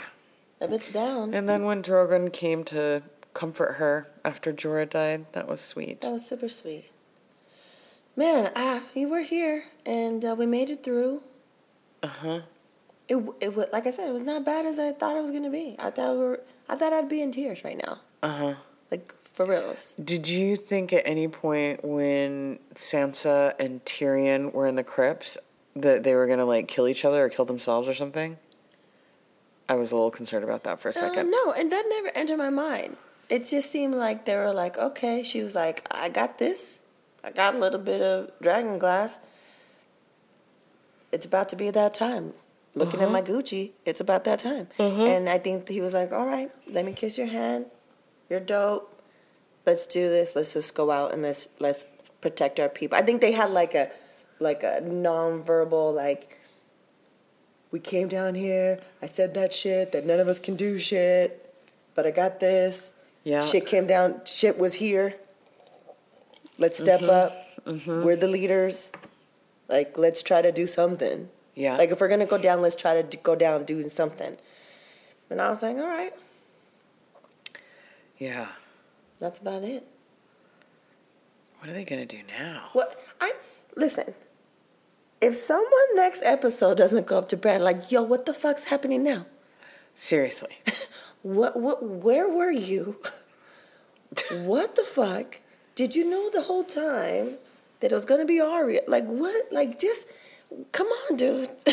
[0.60, 3.02] If it's down, And then when Drogon came to
[3.34, 6.00] comfort her after Jorah died, that was sweet.
[6.02, 6.86] that was super sweet.
[8.16, 11.22] Man, ah, you were here, and uh, we made it through.
[12.02, 12.40] Uh huh.
[13.08, 15.30] It, it wa- like I said, it was not bad as I thought it was
[15.30, 15.76] gonna be.
[15.78, 18.54] I thought we were, I thought I'd be in tears right now, Uh huh.
[18.90, 19.94] like for reals.
[20.02, 25.38] Did you think at any point when Sansa and Tyrion were in the crypts
[25.74, 28.36] that they were gonna like kill each other or kill themselves or something?
[29.70, 31.30] I was a little concerned about that for a Uh, second.
[31.30, 32.96] no, and that never entered my mind.
[33.32, 35.22] It just seemed like they were like, okay.
[35.22, 36.82] She was like, I got this.
[37.24, 39.20] I got a little bit of dragon glass.
[41.12, 42.34] It's about to be that time.
[42.74, 43.12] Looking at uh-huh.
[43.12, 44.68] my Gucci, it's about that time.
[44.78, 45.00] Mm-hmm.
[45.00, 47.64] And I think he was like, all right, let me kiss your hand.
[48.28, 49.02] You're dope.
[49.64, 50.36] Let's do this.
[50.36, 51.86] Let's just go out and let's let's
[52.20, 52.98] protect our people.
[52.98, 53.90] I think they had like a
[54.40, 56.38] like a nonverbal like
[57.70, 58.80] we came down here.
[59.00, 61.54] I said that shit that none of us can do shit,
[61.94, 62.92] but I got this.
[63.24, 63.42] Yeah.
[63.42, 64.20] Shit came down.
[64.24, 65.14] Shit was here.
[66.58, 67.90] Let's step Mm-hmm.
[67.90, 68.04] up.
[68.04, 68.90] We're the leaders.
[69.68, 71.28] Like, let's try to do something.
[71.54, 71.76] Yeah.
[71.76, 74.36] Like, if we're gonna go down, let's try to go down doing something.
[75.30, 76.12] And I was like, all right,
[78.18, 78.48] Yeah.
[79.18, 79.86] that's about it.
[81.58, 82.64] What are they gonna do now?
[82.72, 83.32] What I
[83.76, 84.14] listen.
[85.20, 89.04] If someone next episode doesn't go up to Bran like, yo, what the fuck's happening
[89.04, 89.26] now?
[89.94, 90.58] Seriously.
[91.22, 92.98] What what where were you?
[94.30, 95.40] what the fuck?
[95.74, 97.36] Did you know the whole time
[97.80, 98.82] that it was gonna be Arya?
[98.86, 99.52] Like what?
[99.52, 100.08] Like just
[100.72, 101.50] come on, dude.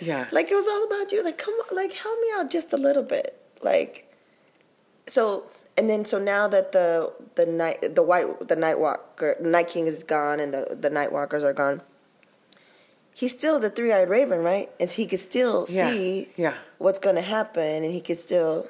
[0.00, 0.26] Yeah.
[0.32, 1.22] like it was all about you.
[1.22, 3.40] Like come on, like help me out just a little bit.
[3.62, 4.12] Like
[5.06, 9.48] so and then so now that the the night the white the night walker the
[9.48, 11.82] night king is gone and the the night walkers are gone
[13.14, 14.68] he's still the three-eyed raven, right?
[14.80, 16.54] And he could still Yeah, see yeah.
[16.78, 18.68] what's going to happen, and he could still.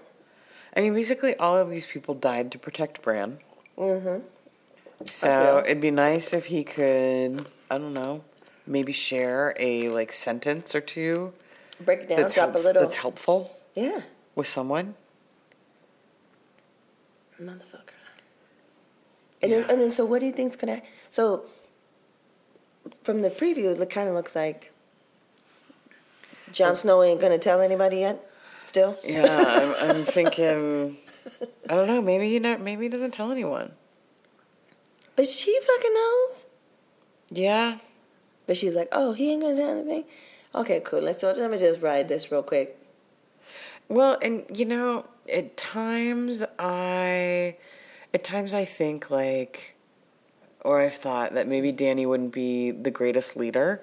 [0.76, 3.38] I mean, basically, all of these people died to protect Bran.
[3.78, 4.18] Mm-hmm.
[5.07, 8.22] So it'd be nice if he could, I don't know,
[8.66, 11.33] maybe share a like sentence or two
[11.80, 12.83] Break it down, drop help- a little.
[12.83, 14.02] that's helpful yeah,
[14.37, 14.94] with someone.
[17.40, 17.98] motherfucker.
[19.42, 19.66] And then, Yeah.
[19.70, 20.80] and then, so what do you think's gonna?
[21.11, 21.44] So,
[23.05, 24.73] from the preview, it kind of looks like
[26.51, 28.31] Jon Snow ain't gonna tell anybody yet.
[28.64, 30.97] Still, Yeah, I'm, I'm thinking.
[31.69, 32.01] I don't know.
[32.03, 32.57] Maybe you know.
[32.59, 33.73] Maybe he doesn't tell anyone.
[35.17, 36.47] but she fucking knows.
[37.31, 37.79] Yeah.
[38.47, 40.05] But she's like, oh, he ain't gonna tell anything.
[40.55, 41.01] Okay, cool.
[41.01, 42.79] Let's so let me just ride this real quick.
[43.88, 47.57] Well, and you know, at times I,
[48.14, 49.77] at times I think like,
[50.64, 53.83] or I've thought that maybe Danny wouldn't be the greatest leader,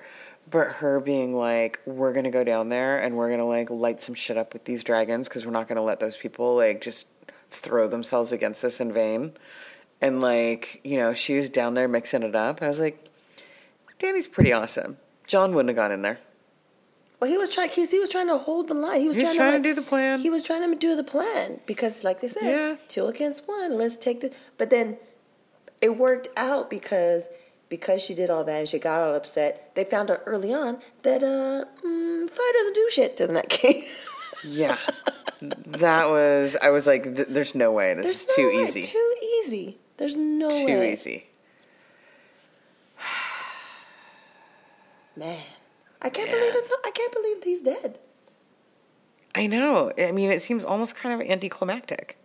[0.49, 4.15] but her being like, we're gonna go down there and we're gonna like light some
[4.15, 7.07] shit up with these dragons because we're not gonna let those people like just
[7.49, 9.33] throw themselves against us in vain.
[10.01, 12.61] And like, you know, she was down there mixing it up.
[12.61, 13.07] I was like,
[13.99, 14.97] Danny's pretty awesome.
[15.27, 16.17] Jon wouldn't have gone in there.
[17.19, 17.69] Well, he was trying.
[17.69, 18.99] He, he was trying to hold the line.
[19.01, 20.19] He was He was trying, trying to, to do the plan.
[20.19, 22.75] He was trying to do the plan because, like they said, Yeah.
[22.87, 23.77] two against one.
[23.77, 24.33] Let's take the.
[24.57, 24.97] But then
[25.81, 27.27] it worked out because
[27.69, 29.73] because she did all that and she got all upset.
[29.75, 33.49] They found out early on that uh, mm, fire doesn't do shit to the Night
[33.49, 33.83] King.
[34.43, 34.75] Yeah.
[35.41, 37.93] that was, I was like, th- there's no way.
[37.93, 38.63] This There's is no too way.
[38.63, 38.81] easy.
[38.81, 39.15] Too
[39.45, 39.77] easy.
[39.97, 40.93] There's no Too way.
[40.93, 41.25] easy.
[45.15, 45.43] Man,
[46.01, 46.71] I can't believe it's.
[46.85, 47.99] I can't believe he's dead.
[49.35, 49.91] I know.
[49.97, 52.17] I mean, it seems almost kind of anticlimactic.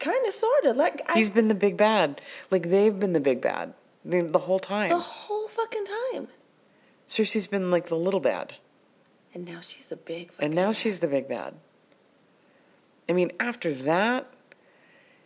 [0.00, 0.76] Kind of, sort of.
[0.76, 2.20] Like I, He's been the big bad.
[2.50, 4.88] Like, they've been the big bad the, the whole time.
[4.88, 6.28] the whole fucking time,
[7.06, 8.54] Cersei's been like the little bad.
[9.34, 10.32] and now she's a big.
[10.32, 11.54] Fucking And now she's the big bad.
[13.08, 14.26] I mean, after that,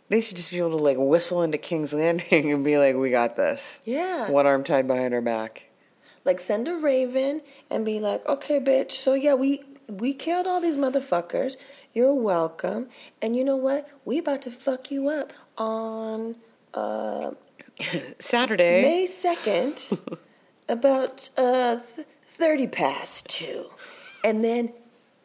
[0.08, 3.10] they should just be able to like whistle into King's Landing and be like, we
[3.10, 3.80] got this.
[3.84, 4.30] Yeah.
[4.30, 5.64] One arm tied behind her back.
[6.24, 8.92] like send a raven and be like, okay, bitch.
[8.92, 11.56] So yeah, we we killed all these motherfuckers.
[11.92, 12.88] You're welcome.
[13.22, 13.88] And you know what?
[14.04, 16.36] We about to fuck you up on
[16.74, 17.32] uh,
[18.18, 18.82] Saturday.
[18.82, 19.90] May second,
[20.68, 23.66] about uh, th- thirty past two,
[24.24, 24.72] and then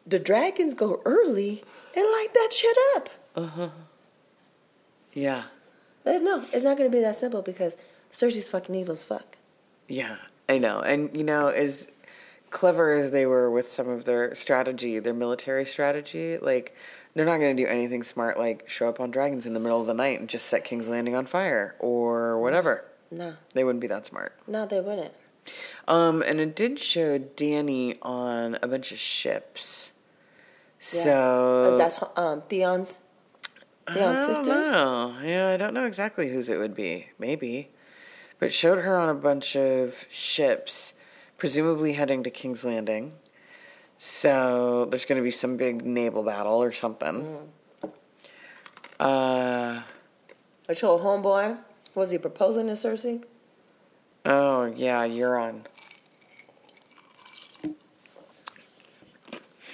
[0.06, 1.62] the dragons go early
[1.96, 3.08] and light that shit up.
[3.36, 3.68] Uh huh.
[5.12, 5.44] Yeah.
[6.06, 7.76] Uh, No, it's not gonna be that simple because
[8.12, 9.36] Cersei's fucking evil as fuck.
[9.88, 10.16] Yeah,
[10.48, 10.80] I know.
[10.80, 11.90] And, you know, as
[12.50, 16.74] clever as they were with some of their strategy, their military strategy, like,
[17.14, 19.80] they're not going to do anything smart like show up on dragons in the middle
[19.80, 22.84] of the night and just set King's Landing on fire or whatever.
[23.10, 24.32] No, They wouldn't be that smart.
[24.46, 25.12] no, they wouldn't.
[25.88, 29.92] Um, and it did show Danny on a bunch of ships.
[30.80, 31.02] Yeah.
[31.02, 33.00] So Uh, that's um Theon's
[33.92, 34.70] Theon's I don't sisters.
[34.70, 35.16] know.
[35.24, 37.08] Yeah, I don't know exactly whose it would be.
[37.18, 37.70] Maybe.
[38.38, 40.94] But showed her on a bunch of ships,
[41.40, 43.14] presumably heading to King's Landing.
[43.96, 47.48] So there's going to be some big naval battle or something.
[47.82, 47.90] Mm.
[49.00, 49.82] Uh,
[50.68, 51.58] I told homeboy,
[51.94, 53.24] was he proposing to Cersei?
[54.26, 55.64] oh, yeah, you're on.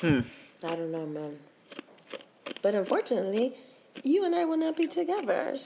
[0.00, 0.20] Hmm.
[0.62, 1.38] I don't know, man.
[2.62, 3.54] But unfortunately,
[4.04, 5.56] you and I will not be together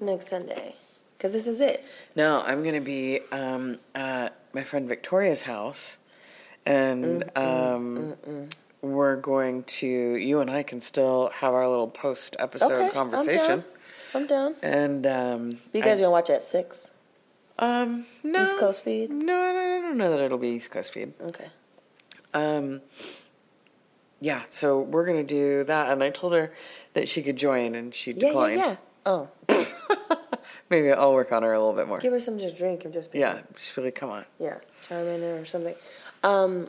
[0.00, 0.74] next Sunday.
[1.22, 1.84] Because this is it.
[2.16, 5.96] No, I'm going to be um, at my friend Victoria's house.
[6.66, 8.14] And um,
[8.80, 13.62] we're going to, you and I can still have our little post episode okay, conversation.
[14.14, 14.56] I'm down.
[14.56, 14.64] I'm down.
[14.64, 16.92] And um, You guys I- gonna watch at 6?
[17.60, 19.10] um, no, East Coast feed?
[19.12, 21.12] No, I don't- know that it'll be East Coast feed.
[21.20, 21.46] Okay.
[22.34, 22.80] Um,
[24.20, 26.52] yeah, so we're gonna do that, and I told her
[26.94, 28.58] that she could join, and she Yeah, declined.
[28.58, 28.76] yeah, yeah.
[29.06, 29.28] Oh,
[30.70, 31.98] Maybe I'll work on her a little bit more.
[31.98, 34.24] give her some to drink and just be Yeah, just really come on.
[34.38, 35.74] Yeah, chime in or something.
[36.24, 36.68] Um,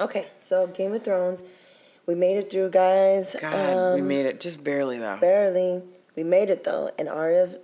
[0.00, 1.42] okay, so Game of Thrones,
[2.06, 3.36] we made it through, guys.
[3.40, 5.16] God, we Um, made it just barely though.
[5.20, 5.82] barely.
[6.16, 7.58] We made it though, and Arya's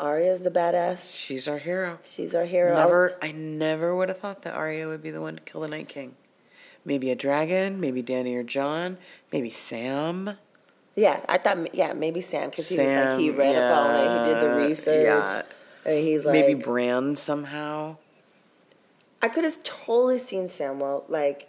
[0.00, 1.12] Arya's the badass.
[1.14, 1.98] She's our hero.
[2.04, 2.74] She's our hero.
[2.76, 5.68] Never, I never would have thought that Arya would be the one to kill the
[5.68, 6.14] Night King.
[6.84, 8.96] Maybe a dragon, maybe Danny or Jon,
[9.32, 10.38] maybe Sam.
[10.98, 14.26] Yeah, I thought yeah maybe Sam because he was like he read up on it,
[14.26, 15.42] he did the research, yeah.
[15.84, 17.96] and he's like maybe Bran somehow.
[19.22, 21.48] I could have totally seen Samwell like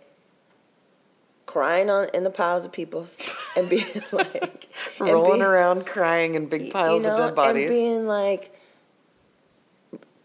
[1.47, 3.07] crying on in the piles of people
[3.57, 7.35] and being like and Rolling being- around crying in big piles you know, of dead
[7.35, 7.69] bodies.
[7.69, 8.55] and being like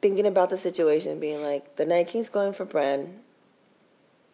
[0.04, 3.20] thinking about the situation, being like, the Night King's going for Bran.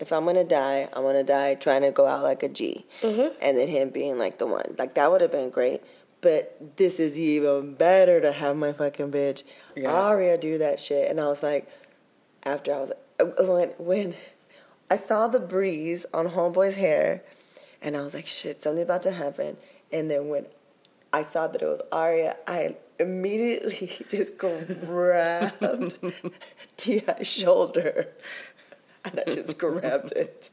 [0.00, 2.86] If I'm gonna die, I'm gonna die trying to go out like a G.
[3.02, 3.34] Mm-hmm.
[3.42, 4.74] and then him being like the one.
[4.78, 5.82] Like that would have been great.
[6.22, 9.42] But this is even better to have my fucking bitch
[9.74, 9.90] Yeah.
[9.92, 11.10] Arya do that shit.
[11.10, 11.68] And I was like,
[12.44, 14.14] after I was uh, when when
[14.90, 17.22] I saw the breeze on Homeboy's hair,
[17.80, 19.56] and I was like, shit, something about to happen.
[19.92, 20.46] And then when
[21.12, 25.96] I saw that it was Arya, I immediately just grabbed
[26.76, 28.08] Ti's shoulder,
[29.04, 30.50] and I just grabbed it.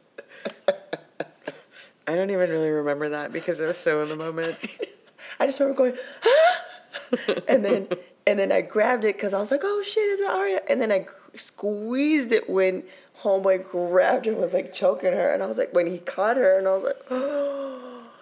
[2.08, 4.60] I don't even really remember that because I was so in the moment.
[5.40, 7.42] I just remember going, ah!
[7.48, 7.88] and then
[8.26, 10.92] and then I grabbed it because I was like, oh shit, it's Arya!" And then
[10.92, 12.84] I squeezed it when
[13.22, 16.38] homeboy grabbed her and was like choking her, and I was like, when he caught
[16.38, 18.04] her, and I was like, oh.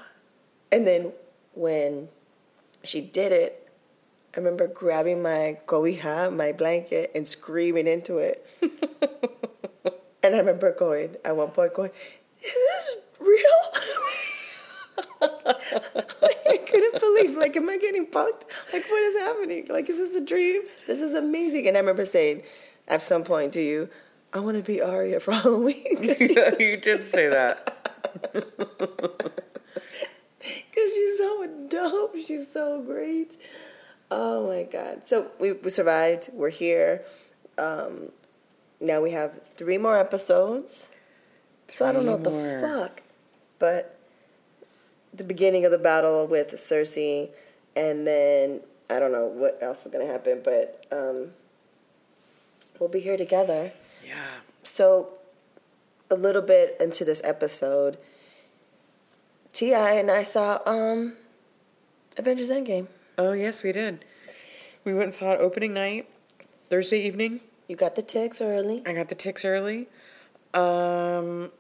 [0.72, 1.14] And then
[1.54, 2.10] when
[2.84, 3.70] she did it,
[4.36, 8.46] I remember grabbing my cobija, my blanket, and screaming into it.
[10.26, 11.92] and I remember going at one point, going,
[12.44, 13.46] is this real?
[16.22, 18.44] like I couldn't believe, like, am I getting punked?
[18.74, 19.68] Like, what is happening?
[19.70, 20.64] Like, is this a dream?
[20.88, 21.68] This is amazing.
[21.68, 22.44] And I remember saying
[22.88, 23.90] at some point to you,
[24.34, 26.22] I want to be Arya for Halloween because
[26.60, 27.72] you did say that.
[28.34, 29.44] Because
[30.94, 32.16] she's so dope.
[32.16, 33.38] She's so great.
[34.12, 35.08] Oh my god!
[35.08, 36.30] So we, we survived.
[36.34, 37.04] We're here.
[37.58, 38.12] Um,
[38.80, 40.90] now we have three more episodes.
[41.70, 43.02] So I don't know what the fuck,
[43.58, 43.98] but
[45.14, 47.30] the beginning of the battle with Cersei,
[47.76, 51.32] and then I don't know what else is gonna happen, but um,
[52.80, 53.72] we'll be here together.
[54.06, 54.36] Yeah.
[54.64, 55.10] So,
[56.12, 57.98] a little bit into this episode,
[59.54, 61.16] Ti and I saw um,
[62.18, 62.88] Avengers Endgame.
[63.18, 64.06] Oh yes, we did.
[64.84, 66.08] We went and saw it opening night,
[66.70, 67.42] Thursday evening.
[67.68, 68.84] You got the ticks early.
[68.86, 69.88] I got the ticks early.
[70.54, 71.52] Um,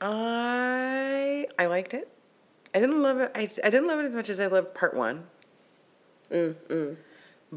[0.00, 2.08] I I liked it.
[2.74, 3.30] I didn't love it.
[3.34, 5.24] I I didn't love it as much as I loved part one.
[6.30, 6.96] Mm, mm.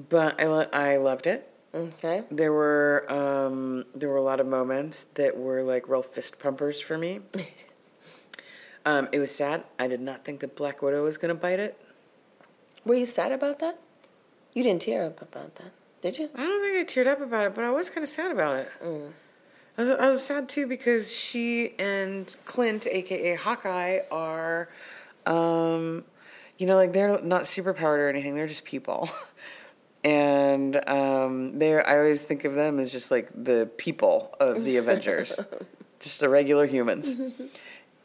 [0.09, 1.49] But I lo- I loved it.
[1.73, 2.23] Okay.
[2.31, 6.79] There were um, there were a lot of moments that were like real fist pumpers
[6.79, 7.19] for me.
[8.85, 9.63] um, it was sad.
[9.77, 11.77] I did not think that Black Widow was going to bite it.
[12.85, 13.79] Were you sad about that?
[14.53, 15.71] You didn't tear up about that,
[16.05, 16.29] did you?
[16.35, 18.57] I don't think I teared up about it, but I was kind of sad about
[18.57, 18.71] it.
[18.83, 19.11] Mm.
[19.75, 24.69] I was, I was sad too because she and Clint, aka Hawkeye, are,
[25.25, 26.05] um,
[26.59, 28.35] you know, like they're not superpowered or anything.
[28.35, 29.09] They're just people,
[30.03, 31.87] and um, they're.
[31.87, 35.39] I always think of them as just like the people of the Avengers,
[36.01, 37.15] just the regular humans,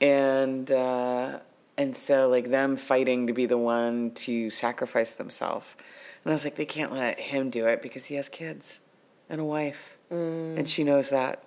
[0.00, 1.38] and uh,
[1.76, 5.76] and so like them fighting to be the one to sacrifice themselves.
[6.24, 8.80] And I was like, they can't let him do it because he has kids
[9.28, 11.42] and a wife, and she knows that,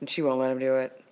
[0.00, 1.02] and she won't let him do it.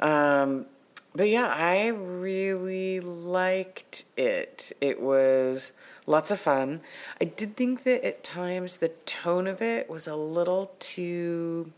[0.00, 0.66] Um,
[1.14, 4.72] but yeah, I really liked it.
[4.80, 5.72] It was
[6.06, 6.80] lots of fun.
[7.20, 11.72] I did think that at times the tone of it was a little too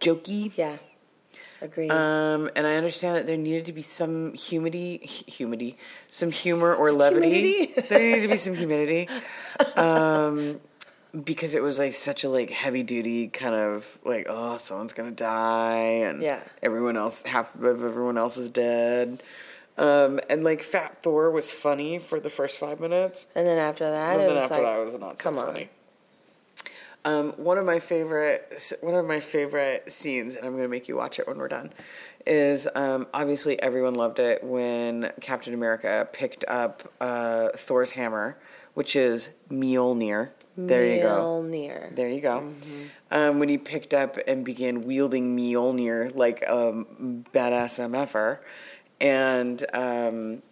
[0.00, 0.52] jokey.
[0.56, 0.76] Yeah.
[1.62, 1.90] Agreed.
[1.90, 5.76] Um, and I understand that there needed to be some humidity, humidity,
[6.08, 7.66] some humor or levity.
[7.88, 9.08] There needed to be some humidity,
[9.76, 10.60] um,
[11.24, 15.10] because it was like such a like heavy duty kind of like oh someone's gonna
[15.10, 16.40] die and Yeah.
[16.62, 19.22] everyone else half of everyone else is dead.
[19.78, 23.84] Um, and like Fat Thor was funny for the first five minutes, and then after
[23.90, 25.68] that, and it then was after like, that it was not so come on.
[27.06, 30.88] Um, one of my favorite, one of my favorite scenes, and I'm going to make
[30.88, 31.72] you watch it when we're done,
[32.26, 38.36] is um, obviously everyone loved it when Captain America picked up uh, Thor's hammer,
[38.74, 40.30] which is Mjolnir.
[40.56, 41.44] There you go.
[41.44, 41.94] Mjolnir.
[41.94, 42.52] There you go.
[43.12, 46.72] Um, when he picked up and began wielding Mjolnir like a
[47.32, 48.38] badass MFer.
[49.00, 50.42] And um,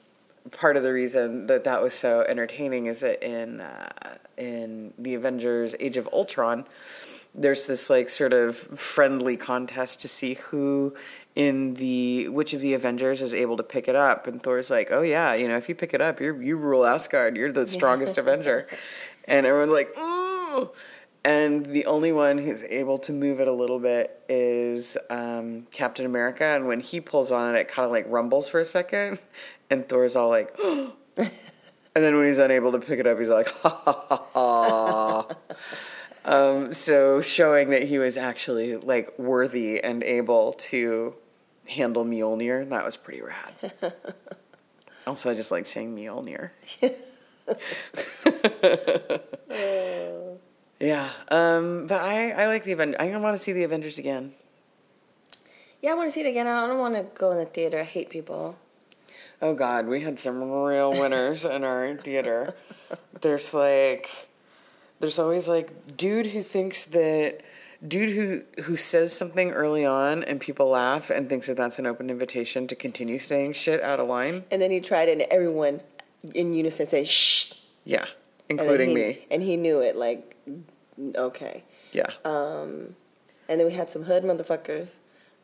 [0.51, 5.14] part of the reason that that was so entertaining is that in uh, in the
[5.14, 6.66] Avengers: Age of Ultron,
[7.34, 10.95] there's this like sort of friendly contest to see who
[11.34, 14.26] in the which of the Avengers is able to pick it up.
[14.26, 16.84] And Thor's like, "Oh yeah, you know, if you pick it up, you you rule
[16.84, 17.36] Asgard.
[17.36, 18.66] You're the strongest Avenger."
[19.26, 20.70] And everyone's like, "Ooh."
[21.24, 26.05] And the only one who's able to move it a little bit is um, Captain
[26.05, 26.45] America.
[26.45, 29.18] And when he pulls on it, it kind of like rumbles for a second.
[29.70, 30.58] And Thor's all like,
[31.16, 31.30] and
[31.94, 35.28] then when he's unable to pick it up, he's like, ha ha ha ha.
[36.24, 41.14] um, so showing that he was actually like worthy and able to
[41.66, 43.72] handle Mjolnir, that was pretty rad.
[45.06, 46.50] also, I just like saying Mjolnir.
[50.84, 51.08] Yeah.
[51.28, 53.00] Um, but I, I like the Avengers.
[53.00, 54.34] I want to see the Avengers again.
[55.80, 56.46] Yeah, I want to see it again.
[56.46, 57.80] I don't want to go in the theater.
[57.80, 58.56] I hate people.
[59.45, 62.55] Oh God, we had some real winners in our theater.
[63.20, 64.09] There's like,
[65.01, 67.42] there's always like dude who thinks that
[67.86, 71.84] dude who who says something early on and people laugh and thinks that that's an
[71.84, 74.45] open invitation to continue saying shit out of line.
[74.51, 75.82] And then he tried it, and everyone
[76.34, 77.53] in unison said, shh.
[77.84, 78.07] Yeah,
[78.49, 79.26] And including he- me.
[79.30, 80.38] And he knew it, like,
[81.16, 81.64] okay.
[81.92, 82.09] Yeah.
[82.24, 82.97] Um,
[83.47, 84.97] and then we had some hood motherfuckers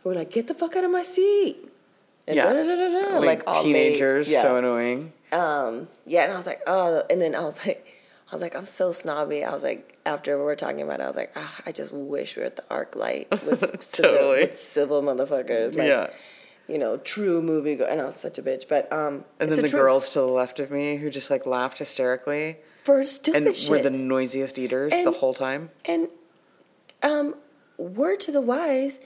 [0.02, 1.68] who were like, get the fuck out of my seat.
[2.30, 3.18] And yeah.
[3.18, 4.42] Like, all teenagers, made- yeah.
[4.42, 5.12] so annoying.
[5.32, 7.86] Um, yeah, and I was like, oh, and then I was like,
[8.30, 9.44] I was like, I'm so snobby.
[9.44, 11.92] I was like, after we were talking about it, I was like, ah, I just
[11.92, 14.38] wish we were at the ArcLight with, civil, Totally.
[14.40, 15.76] with civil motherfuckers.
[15.76, 16.10] Like, Yeah.
[16.68, 17.74] You know, true movie.
[17.74, 18.68] Go- and I was such a bitch.
[18.68, 21.78] But, um, And then the girls to the left of me who just like laughed
[21.78, 23.70] hysterically For stupid and shit.
[23.70, 25.70] were the noisiest eaters the whole time.
[25.84, 26.08] And
[27.02, 27.34] um,
[27.76, 29.00] word to the wise,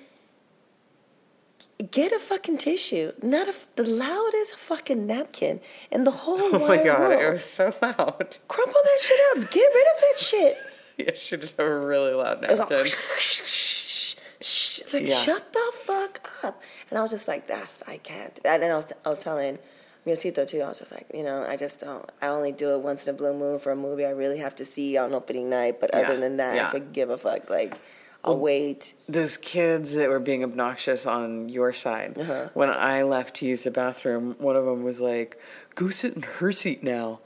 [1.90, 5.60] get a fucking tissue, not a the loudest fucking napkin
[5.90, 7.22] in the whole Oh my god, world.
[7.22, 8.36] it was so loud.
[8.48, 9.50] Crumple that shit up.
[9.50, 10.56] Get rid of that shit.
[10.96, 12.86] Yeah, she did have a really loud It was like, napkin.
[14.92, 15.16] like Yeah.
[15.16, 16.62] shut the fuck up.
[16.90, 18.38] And I was just like, that's I can't.
[18.44, 19.58] And then I was I was telling
[20.06, 20.60] Miosito too.
[20.62, 22.08] I was just like, you know, I just don't.
[22.22, 24.54] I only do it once in a blue moon for a movie I really have
[24.56, 25.80] to see on opening night.
[25.80, 26.68] But other Yeah, than that, yeah.
[26.68, 27.50] I could give a fuck.
[27.50, 27.76] Like,
[28.24, 28.94] I'll wait.
[29.08, 32.18] Those kids that were being obnoxious on your side.
[32.18, 32.48] Uh-huh.
[32.54, 35.38] When I left to use the bathroom, one of them was like,
[35.74, 37.20] "Go sit in her seat now,"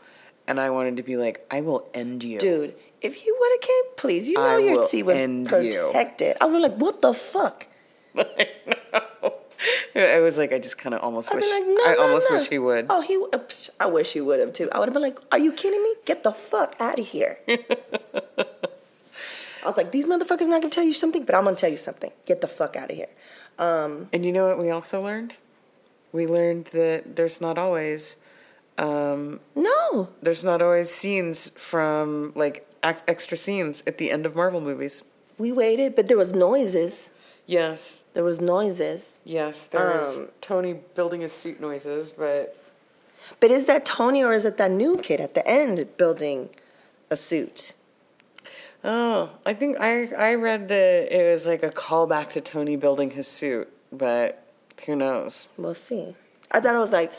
[0.49, 3.61] and I wanted to be like, "I will end you." Dude, if you would have
[3.61, 5.71] came, please, you know I your seat was end you.
[5.71, 6.37] protected.
[6.41, 7.67] I was like, what the fuck?
[8.17, 9.35] I know.
[9.95, 11.51] I was like, I just kind of almost I'd wish.
[11.51, 12.37] like, no, I no, almost no.
[12.39, 12.87] wish he would.
[12.91, 13.25] Oh, he.
[13.81, 14.69] I wish he would have too.
[14.73, 15.95] I would have been like, "Are you kidding me?
[16.05, 17.39] Get the fuck out of here!"
[19.69, 21.77] I was like, "These motherfuckers not gonna tell you something, but I'm gonna tell you
[21.77, 22.11] something.
[22.25, 23.13] Get the fuck out of here."
[23.59, 25.35] Um, And you know what we also learned?
[26.11, 28.17] We learned that there's not always
[28.79, 34.61] um, no, there's not always scenes from like extra scenes at the end of Marvel
[34.71, 35.05] movies.
[35.37, 37.11] we waited, but there was noises.
[37.47, 39.21] Yes, There was noises.
[39.25, 42.57] yes, there was Um, Tony building his suit noises, but
[43.41, 46.51] But is that Tony or is it that new kid at the end building
[47.11, 47.73] a suit?
[48.85, 53.11] Oh, I think I I read that it was like a callback to Tony building
[53.11, 54.45] his suit, but
[54.87, 55.49] who knows?
[55.57, 56.15] We'll see.
[56.51, 57.13] I thought it was like,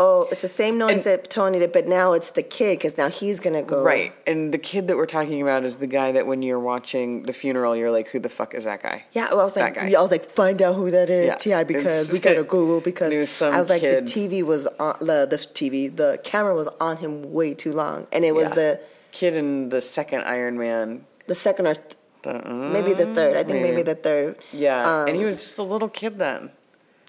[0.00, 2.96] oh, it's the same noise And- that Tony did, but now it's the kid because
[2.98, 3.82] now he's gonna go.
[3.82, 7.22] Right, and the kid that we're talking about is the guy that when you're watching
[7.22, 9.04] the funeral, you're like, who the fuck is that guy?
[9.12, 9.88] Yeah, well, I was like, guy.
[9.88, 11.62] yeah, I was like, find out who that is, Yeah.
[11.62, 14.06] Ti, because we gotta Google because It was some I was like, kid.
[14.06, 18.06] the TV was on the this TV, the camera was on him way too long,
[18.12, 18.54] and it was Yeah.
[18.54, 18.80] the
[19.18, 21.04] Kid in the second Iron Man.
[21.26, 23.34] the second or th- The, uh, maybe the third.
[23.36, 23.82] I think maybe, maybe.
[23.82, 24.36] the third.
[24.52, 26.50] Yeah, and he Um, was just a little kid then.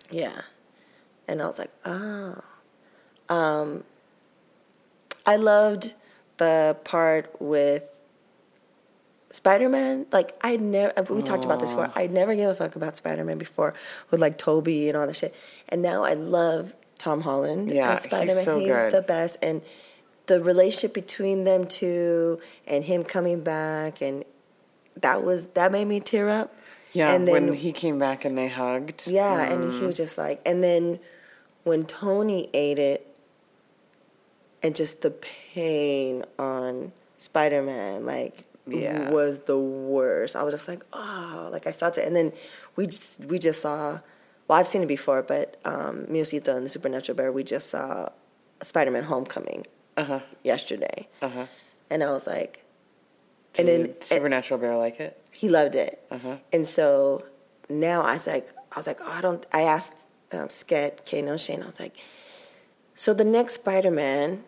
[0.10, 0.42] Yeah.
[1.28, 2.42] And I was like, oh.
[3.38, 3.84] Um,
[5.26, 5.94] I loved
[6.38, 8.00] the part with
[9.32, 10.06] Spider Man.
[10.12, 11.92] Like, I never, we talked about this before.
[11.96, 13.74] I never gave a fuck about Spider Man before
[14.10, 15.36] with like Tobey and all that shit.
[15.70, 18.44] And now I love Tom Holland Yeah, as Spider Man.
[18.44, 19.38] so he's the best.
[19.44, 19.62] And
[20.30, 24.24] the relationship between them two and him coming back and
[25.02, 26.54] that was that made me tear up.
[26.92, 29.06] Yeah, and then when he came back and they hugged.
[29.08, 29.80] yeah, and Mm.
[29.80, 31.00] he was just like, and then
[31.64, 33.06] when Tony ate it,
[34.64, 39.10] and just the pain on Spider Man, like, Yeah.
[39.10, 40.36] was the worst.
[40.36, 42.06] I was just like, oh, like I felt it.
[42.06, 42.34] And then
[42.76, 44.00] we just, we just saw,
[44.48, 48.10] well, I've seen it before, but um, Miosito and the Supernatural Bear, we just saw
[48.62, 49.66] Spider Man Homecoming
[50.00, 50.20] Uh huh.
[50.44, 51.46] yesterday, Uh huh.
[51.90, 52.64] and I was like,
[53.58, 55.14] and then Did Supernatural Bear like it?
[55.32, 55.94] he loved it.
[56.12, 56.36] Uh-huh.
[56.54, 57.24] And so
[57.70, 59.46] now I was like, I was like, oh, I don't.
[59.54, 59.96] I asked
[60.32, 61.64] um, Sket, Kano, Shane.
[61.64, 61.96] I was like,
[62.96, 64.44] so the next Spider Man,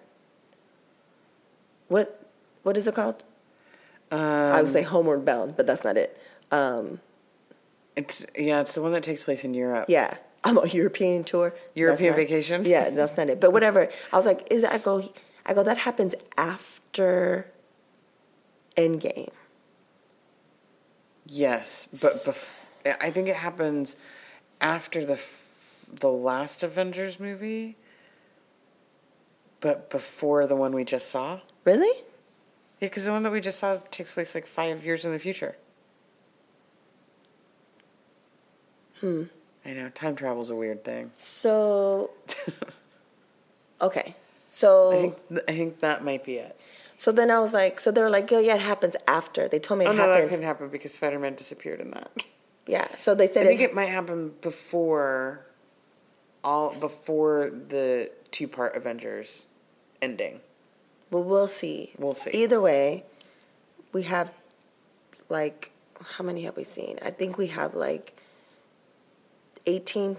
[1.87, 2.25] what,
[2.63, 3.23] what is it called?
[4.11, 6.17] Um, I would say Homeward Bound, but that's not it.
[6.51, 6.99] Um,
[7.95, 9.85] it's yeah, it's the one that takes place in Europe.
[9.87, 11.53] yeah, I'm a European tour.
[11.75, 12.65] European not- vacation?
[12.65, 13.39] Yeah, that's not it.
[13.39, 13.89] But whatever.
[14.11, 15.01] I was like, is that go,
[15.45, 15.63] I go.
[15.63, 17.51] That happens after
[18.77, 19.31] Endgame.
[21.25, 23.95] Yes, but bef- I think it happens
[24.59, 27.77] after the f- the last Avengers movie,
[29.59, 31.39] but before the one we just saw.
[31.63, 32.03] Really?
[32.79, 35.19] Yeah, because the one that we just saw takes place like five years in the
[35.19, 35.55] future.
[38.99, 39.23] Hmm.
[39.65, 41.11] I know time travel's a weird thing.
[41.13, 42.11] So,
[43.81, 44.15] okay.
[44.53, 46.59] So I think I think that might be it.
[46.97, 49.47] So then I was like, so they were like, oh yeah, it happens after.
[49.47, 52.11] They told me it Oh no, that couldn't happen because Spider Man disappeared in that.
[52.67, 52.87] yeah.
[52.97, 55.45] So they said I think it, it might happen before
[56.43, 59.45] all before the two part Avengers
[60.01, 60.41] ending.
[61.11, 61.93] well, we'll see.
[61.97, 62.31] We'll see.
[62.31, 63.05] Either way,
[63.93, 64.31] we have
[65.29, 65.71] like
[66.03, 66.99] how many have we seen?
[67.01, 68.19] I think we have like
[69.65, 70.17] 18,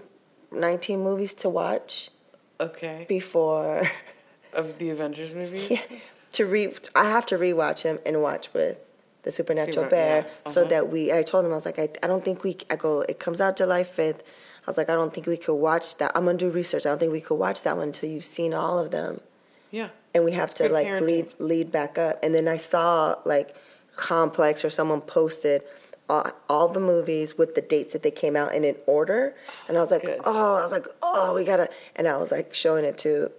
[0.51, 2.09] 19 movies to watch
[2.59, 3.05] Okay.
[3.07, 3.83] before
[4.53, 5.69] Of the Avengers movies?
[5.69, 5.81] Yeah,
[6.33, 8.77] to re I have to rewatch him and watch with
[9.23, 10.69] the Supernatural Super- Bear yeah, so uh-huh.
[10.69, 11.11] that we.
[11.11, 12.57] I told him I was like I, I don't think we.
[12.69, 13.01] I go.
[13.01, 14.23] It comes out July fifth.
[14.65, 16.11] I was like I don't think we could watch that.
[16.15, 16.85] I'm gonna do research.
[16.85, 19.19] I don't think we could watch that one until you've seen all of them,
[19.71, 19.89] Yeah.
[20.13, 21.05] and we have to like parenting.
[21.05, 22.19] lead lead back up.
[22.23, 23.55] And then I saw like
[23.95, 25.63] Complex or someone posted.
[26.09, 29.33] All, all the movies with the dates that they came out in in order,
[29.69, 30.19] and I was like, good.
[30.25, 33.31] oh, I was like, oh, we gotta, and I was like showing it to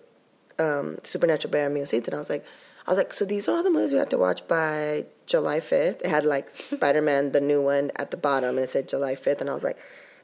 [0.59, 2.44] um, Supernatural Bear and Miocito, and I was like,
[2.86, 5.61] I was like, so these are all the movies we have to watch by July
[5.61, 6.02] fifth.
[6.02, 9.14] It had like Spider Man, the new one, at the bottom, and it said July
[9.14, 9.78] fifth, and I was like,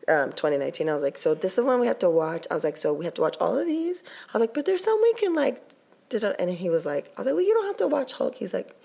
[0.09, 0.89] um, 2019.
[0.89, 2.47] I was like, so this is the one we have to watch.
[2.51, 4.03] I was like, so we have to watch all of these.
[4.29, 5.63] I was like, but there's some we can like,
[6.09, 8.35] did and he was like, I was like, well, you don't have to watch Hulk.
[8.35, 8.77] He's like.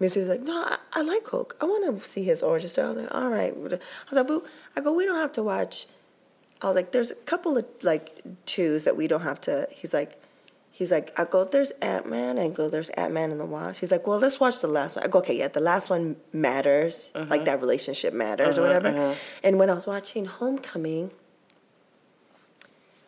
[0.00, 1.56] Missy was like, no, I, I like Hulk.
[1.60, 2.88] I want to see his origin story.
[2.88, 3.54] I was like, all right.
[3.54, 3.80] I was
[4.10, 4.44] like, boo.
[4.76, 5.86] I go, we don't have to watch
[6.64, 9.68] I was like, there's a couple of like twos that we don't have to.
[9.70, 10.20] He's like,
[10.76, 13.78] he's like, I go, there's Ant Man, and go, there's Ant Man and the Wasp.
[13.80, 15.04] He's like, well, let's watch the last one.
[15.04, 18.88] I go, okay, yeah, the last one matters, like that relationship matters or Uh-huh, whatever.
[18.88, 19.14] uh-huh.
[19.44, 21.12] And when I was watching Homecoming,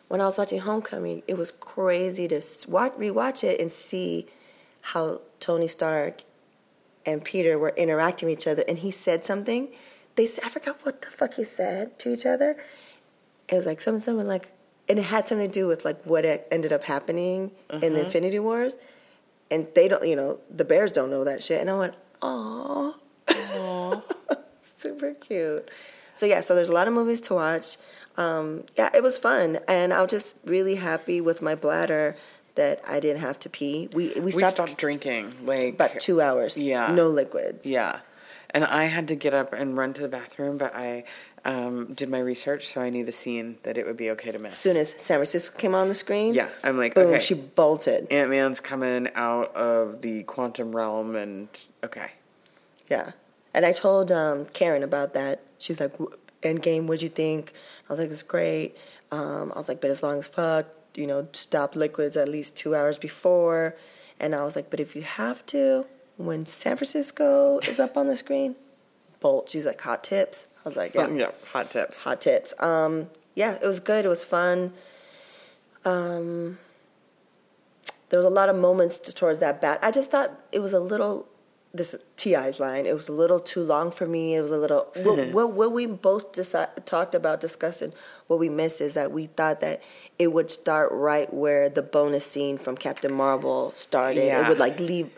[0.07, 4.27] when I was watching Homecoming, it was crazy to watch, rewatch it and see
[4.81, 6.21] how Tony Stark
[7.05, 9.67] and Peter were interacting with each other, and he said something.
[10.15, 12.55] They said, I forgot what the fuck he said to each other.
[13.49, 14.51] It was like something, something like,
[14.89, 18.39] and it had something to do with like what ended up happening in the Infinity
[18.39, 18.77] Wars,
[19.51, 21.59] and they don't, you know, the Bears don't know that shit.
[21.61, 22.95] And I went, oh,
[24.77, 25.69] super cute.
[26.15, 27.77] So yeah, so there's a lot of movies to watch.
[28.17, 32.15] Um, yeah, it was fun, and I was just really happy with my bladder
[32.55, 33.87] that I didn't have to pee.
[33.93, 36.57] We we We stopped, stopped drinking like about two hours.
[36.57, 36.91] Yeah.
[36.91, 37.67] no liquids.
[37.67, 37.99] Yeah.
[38.57, 41.03] And I had to get up and run to the bathroom, but I
[41.45, 44.39] um, did my research, so I knew the scene that it would be okay to
[44.39, 44.53] miss.
[44.53, 47.19] As soon as San Francisco came on the screen, Yeah, I'm like, boom, okay.
[47.19, 48.11] she bolted.
[48.11, 51.47] Ant Man's coming out of the quantum realm, and
[51.83, 52.09] okay.
[52.89, 53.11] Yeah.
[53.53, 55.43] And I told um, Karen about that.
[55.59, 57.53] She's like, "W- Endgame, what'd you think?
[57.87, 58.75] I was like, it's great.
[59.11, 62.57] Um, I was like, but as long as fuck, you know, stop liquids at least
[62.57, 63.75] two hours before.
[64.19, 65.85] And I was like, but if you have to,
[66.17, 68.55] when San Francisco is up on the screen,
[69.19, 69.49] bolt.
[69.49, 70.47] She's like, hot tips.
[70.65, 72.03] I was like, yeah, yeah, hot tips.
[72.03, 72.53] hot tips.
[72.59, 74.05] Um, yeah, it was good.
[74.05, 74.73] It was fun.
[75.85, 76.57] Um,
[78.09, 79.79] there was a lot of moments to, towards that bat.
[79.81, 81.27] I just thought it was a little.
[81.73, 82.85] This Ti's line.
[82.87, 84.35] It was a little too long for me.
[84.35, 84.87] It was a little.
[84.95, 87.93] what, what, what we both deci- talked about discussing.
[88.27, 89.83] What we missed is that we thought that
[90.17, 94.23] it would start right where the bonus scene from Captain Marvel started.
[94.23, 95.11] It would like leave,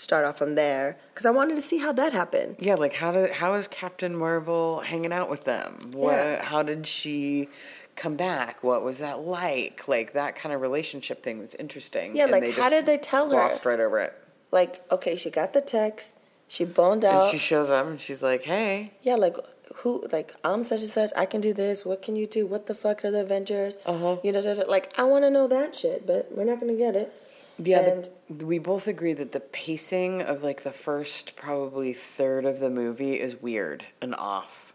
[0.00, 2.56] start off from there because I wanted to see how that happened.
[2.58, 5.78] Yeah, like how did how is Captain Marvel hanging out with them?
[5.92, 6.12] What?
[6.12, 6.42] Yeah.
[6.42, 7.48] How did she
[7.96, 8.62] come back?
[8.62, 9.86] What was that like?
[9.88, 12.16] Like that kind of relationship thing was interesting.
[12.16, 13.30] Yeah, and like, how did they tell her?
[13.32, 14.14] glossed right over it.
[14.50, 16.16] Like, okay, she got the text.
[16.48, 17.22] She boned out.
[17.24, 19.36] And she shows up and she's like, "Hey, Yeah, like
[19.76, 20.04] who?
[20.10, 21.10] Like I'm such and such.
[21.16, 21.84] I can do this.
[21.84, 22.46] What can you do?
[22.46, 23.76] What the fuck are the Avengers?
[23.86, 24.16] Uh-huh.
[24.24, 24.68] You know, da, da, da.
[24.70, 27.22] like I want to know that shit, but we're not gonna get it.
[27.62, 32.44] Yeah, and the, we both agree that the pacing of like the first probably third
[32.46, 34.69] of the movie is weird and off.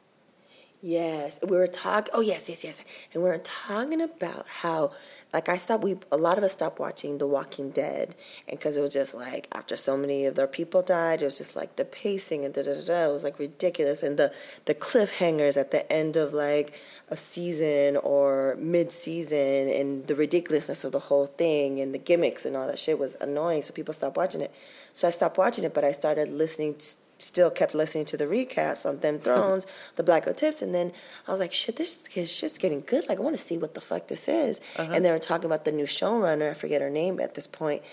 [0.81, 2.11] Yes, we were talking.
[2.13, 2.81] Oh yes, yes, yes,
[3.13, 4.91] and we were talking about how,
[5.33, 5.83] like I stopped.
[5.83, 8.15] We a lot of us stopped watching The Walking Dead,
[8.47, 11.37] and because it was just like after so many of their people died, it was
[11.37, 12.85] just like the pacing and da da da.
[12.85, 14.33] da it was like ridiculous, and the
[14.65, 20.83] the cliffhangers at the end of like a season or mid season and the ridiculousness
[20.83, 23.61] of the whole thing and the gimmicks and all that shit was annoying.
[23.61, 24.53] So people stopped watching it.
[24.93, 26.75] So I stopped watching it, but I started listening.
[27.17, 29.23] Still kept listening to the recaps on Them hmm.
[29.23, 30.91] Thrones, the Black Tips, and then
[31.27, 33.07] I was like, shit, this is shit's getting good.
[33.07, 34.59] Like I want to see what the fuck this is.
[34.77, 34.91] Uh-huh.
[34.91, 36.51] And they were talking about the new showrunner.
[36.51, 37.83] I forget her name at this point.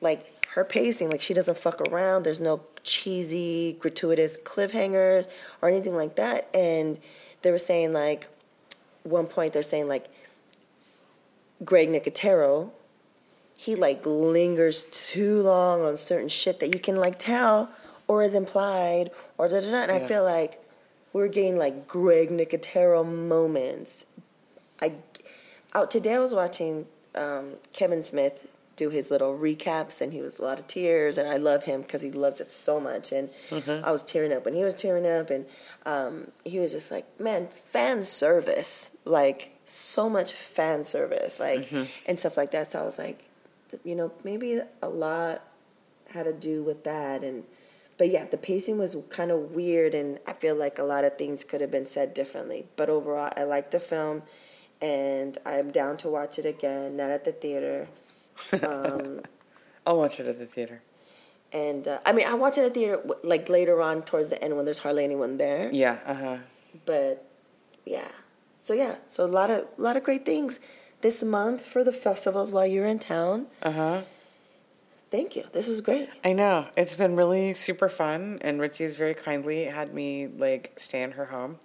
[0.00, 2.24] Like her pacing, like she doesn't fuck around.
[2.24, 5.28] There's no cheesy, gratuitous cliffhangers
[5.60, 6.48] or anything like that.
[6.54, 6.98] And
[7.42, 8.28] they were saying like
[9.04, 10.08] one point they're saying like
[11.64, 12.70] Greg Nicotero,
[13.54, 17.70] he like lingers too long on certain shit that you can like tell
[18.12, 19.82] or is implied or da da da.
[19.84, 20.62] And I feel like
[21.14, 24.04] we're getting like Greg Nicotero moments.
[24.82, 24.92] I
[25.74, 28.46] out today I was watching um, Kevin Smith
[28.76, 31.82] do his little recaps, and he was a lot of tears, and I love him
[31.82, 33.28] because he loves it so much, and
[33.84, 35.46] I was tearing up when he was tearing up, and
[35.86, 41.70] um, he was just like, man, fan service, like so much fan service, like
[42.06, 42.72] and stuff like that.
[42.72, 43.26] So I was like,
[43.84, 45.42] you know, maybe a lot
[46.12, 47.44] had to do with that, and
[48.02, 51.16] but yeah, the pacing was kind of weird, and I feel like a lot of
[51.16, 52.66] things could have been said differently.
[52.74, 54.24] But overall, I like the film,
[54.80, 57.86] and I'm down to watch it again, not at the theater.
[58.66, 59.20] Um,
[59.86, 60.82] I'll watch it at the theater.
[61.52, 64.42] and uh, I mean, I watch it at the theater like later on towards the
[64.42, 65.70] end when there's hardly anyone there.
[65.72, 65.98] Yeah.
[66.04, 66.36] Uh huh.
[66.84, 67.24] But
[67.86, 68.08] yeah,
[68.60, 70.58] so yeah, so a lot of a lot of great things
[71.02, 73.46] this month for the festivals while you're in town.
[73.62, 74.00] Uh huh.
[75.12, 75.44] Thank you.
[75.52, 76.08] This was great.
[76.24, 76.68] I know.
[76.74, 81.26] It's been really super fun, and Ritzy's very kindly had me like stay in her
[81.26, 81.58] home,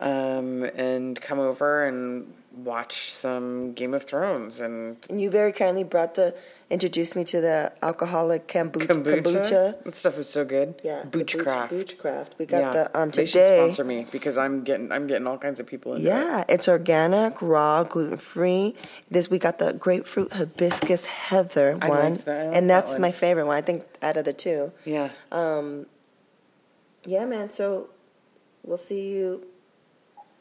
[0.00, 2.32] um, and come over and
[2.64, 6.34] watch some Game of Thrones and And you very kindly brought the
[6.70, 8.86] introduced me to the alcoholic kombucha.
[8.86, 9.22] kombucha.
[9.22, 9.84] kombucha.
[9.84, 10.74] That stuff was so good.
[10.82, 11.70] Yeah, Boochcraft.
[11.70, 12.38] Boochcraft.
[12.38, 12.70] We got yeah.
[12.72, 13.58] the um They should today.
[13.58, 16.02] sponsor me because I'm getting I'm getting all kinds of people in.
[16.02, 18.74] Yeah, it's organic, raw, gluten free.
[19.10, 22.54] This we got the grapefruit hibiscus heather I one, that.
[22.54, 23.02] And that that's one.
[23.02, 23.56] my favorite one.
[23.56, 24.72] I think out of the two.
[24.86, 25.10] Yeah.
[25.30, 25.84] Um.
[27.04, 27.50] Yeah, man.
[27.50, 27.90] So
[28.64, 29.46] we'll see you.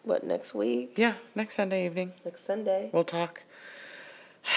[0.06, 0.94] What next week?
[0.98, 1.16] Yeah.
[1.34, 2.90] Next Sunday evening, Next Sunday.
[2.94, 3.44] we'll talk.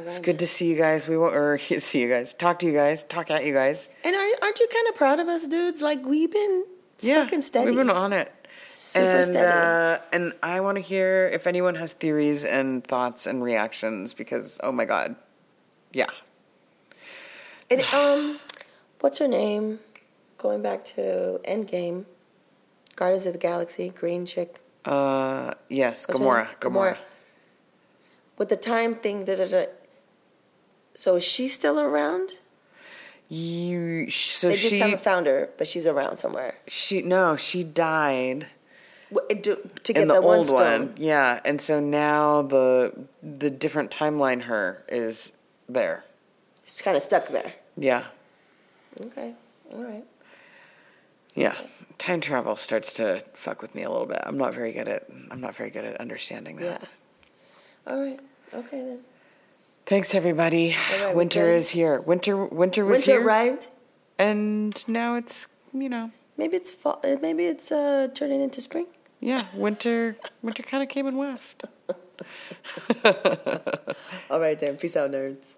[0.00, 1.08] It's good to see you guys.
[1.08, 2.32] We will, or see you guys.
[2.34, 3.02] Talk to you guys.
[3.04, 3.88] Talk at you guys.
[4.04, 5.82] And are, aren't you kind of proud of us, dudes?
[5.82, 6.66] Like we've been
[6.98, 7.66] fucking steady.
[7.66, 8.32] We've been on it.
[8.64, 9.48] Super and, steady.
[9.48, 14.60] Uh, and I want to hear if anyone has theories and thoughts and reactions because,
[14.62, 15.16] oh my God.
[15.92, 16.10] Yeah.
[17.70, 18.38] And um,
[19.00, 19.80] what's her name?
[20.36, 22.04] Going back to Endgame,
[22.98, 24.60] Guardians of the Galaxy, green chick.
[24.84, 26.48] Uh, yes, her Gamora.
[26.60, 26.96] Gamora.
[28.36, 29.66] With the time thing, da da da.
[30.94, 32.40] So is she still around?
[33.28, 36.54] You, so they just she, haven't found her, but she's around somewhere.
[36.66, 38.46] she, no, she died
[39.42, 40.58] do- To get in the, the, one old stone.
[40.58, 40.94] one.
[40.96, 41.40] Yeah.
[41.44, 42.92] And so now the,
[43.22, 45.32] the different timeline her is
[45.68, 46.04] there.
[46.64, 47.52] She's kind of stuck there.
[47.76, 48.04] Yeah.
[49.00, 49.34] Okay,
[49.72, 50.04] all right.
[51.38, 51.54] Yeah.
[51.98, 54.20] Time travel starts to fuck with me a little bit.
[54.22, 56.80] I'm not very good at, I'm not very good at understanding that.
[56.82, 57.92] Yeah.
[57.92, 58.20] All right.
[58.54, 59.00] Okay then.
[59.86, 60.76] Thanks everybody.
[61.00, 62.00] Right, winter is here.
[62.00, 63.16] Winter winter was here.
[63.16, 63.26] Winter here.
[63.26, 63.68] arrived.
[64.18, 67.00] And now it's you know, Maybe it's fall.
[67.04, 68.86] uh, Maybe it's uh, turning into spring.
[69.20, 71.64] yeah, winter winter kinda came and weft.
[74.30, 74.76] All right then.
[74.76, 75.54] Peace out, nerds.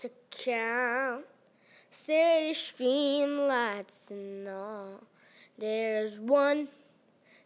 [0.00, 1.24] To count.
[1.90, 5.02] City streamlights and all.
[5.58, 6.68] There's one,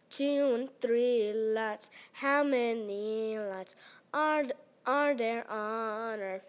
[0.09, 1.89] two, and three lights.
[2.13, 3.75] How many lights
[4.13, 4.45] are
[4.85, 6.45] are there on Earth?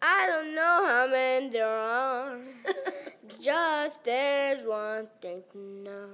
[0.00, 2.38] I don't know how many there are.
[3.40, 6.08] Just there's one thing to know.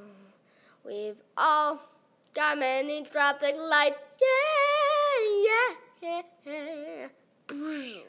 [0.85, 1.81] We've all
[2.35, 3.99] got many traffic lights.
[4.21, 8.07] Yeah, yeah, yeah.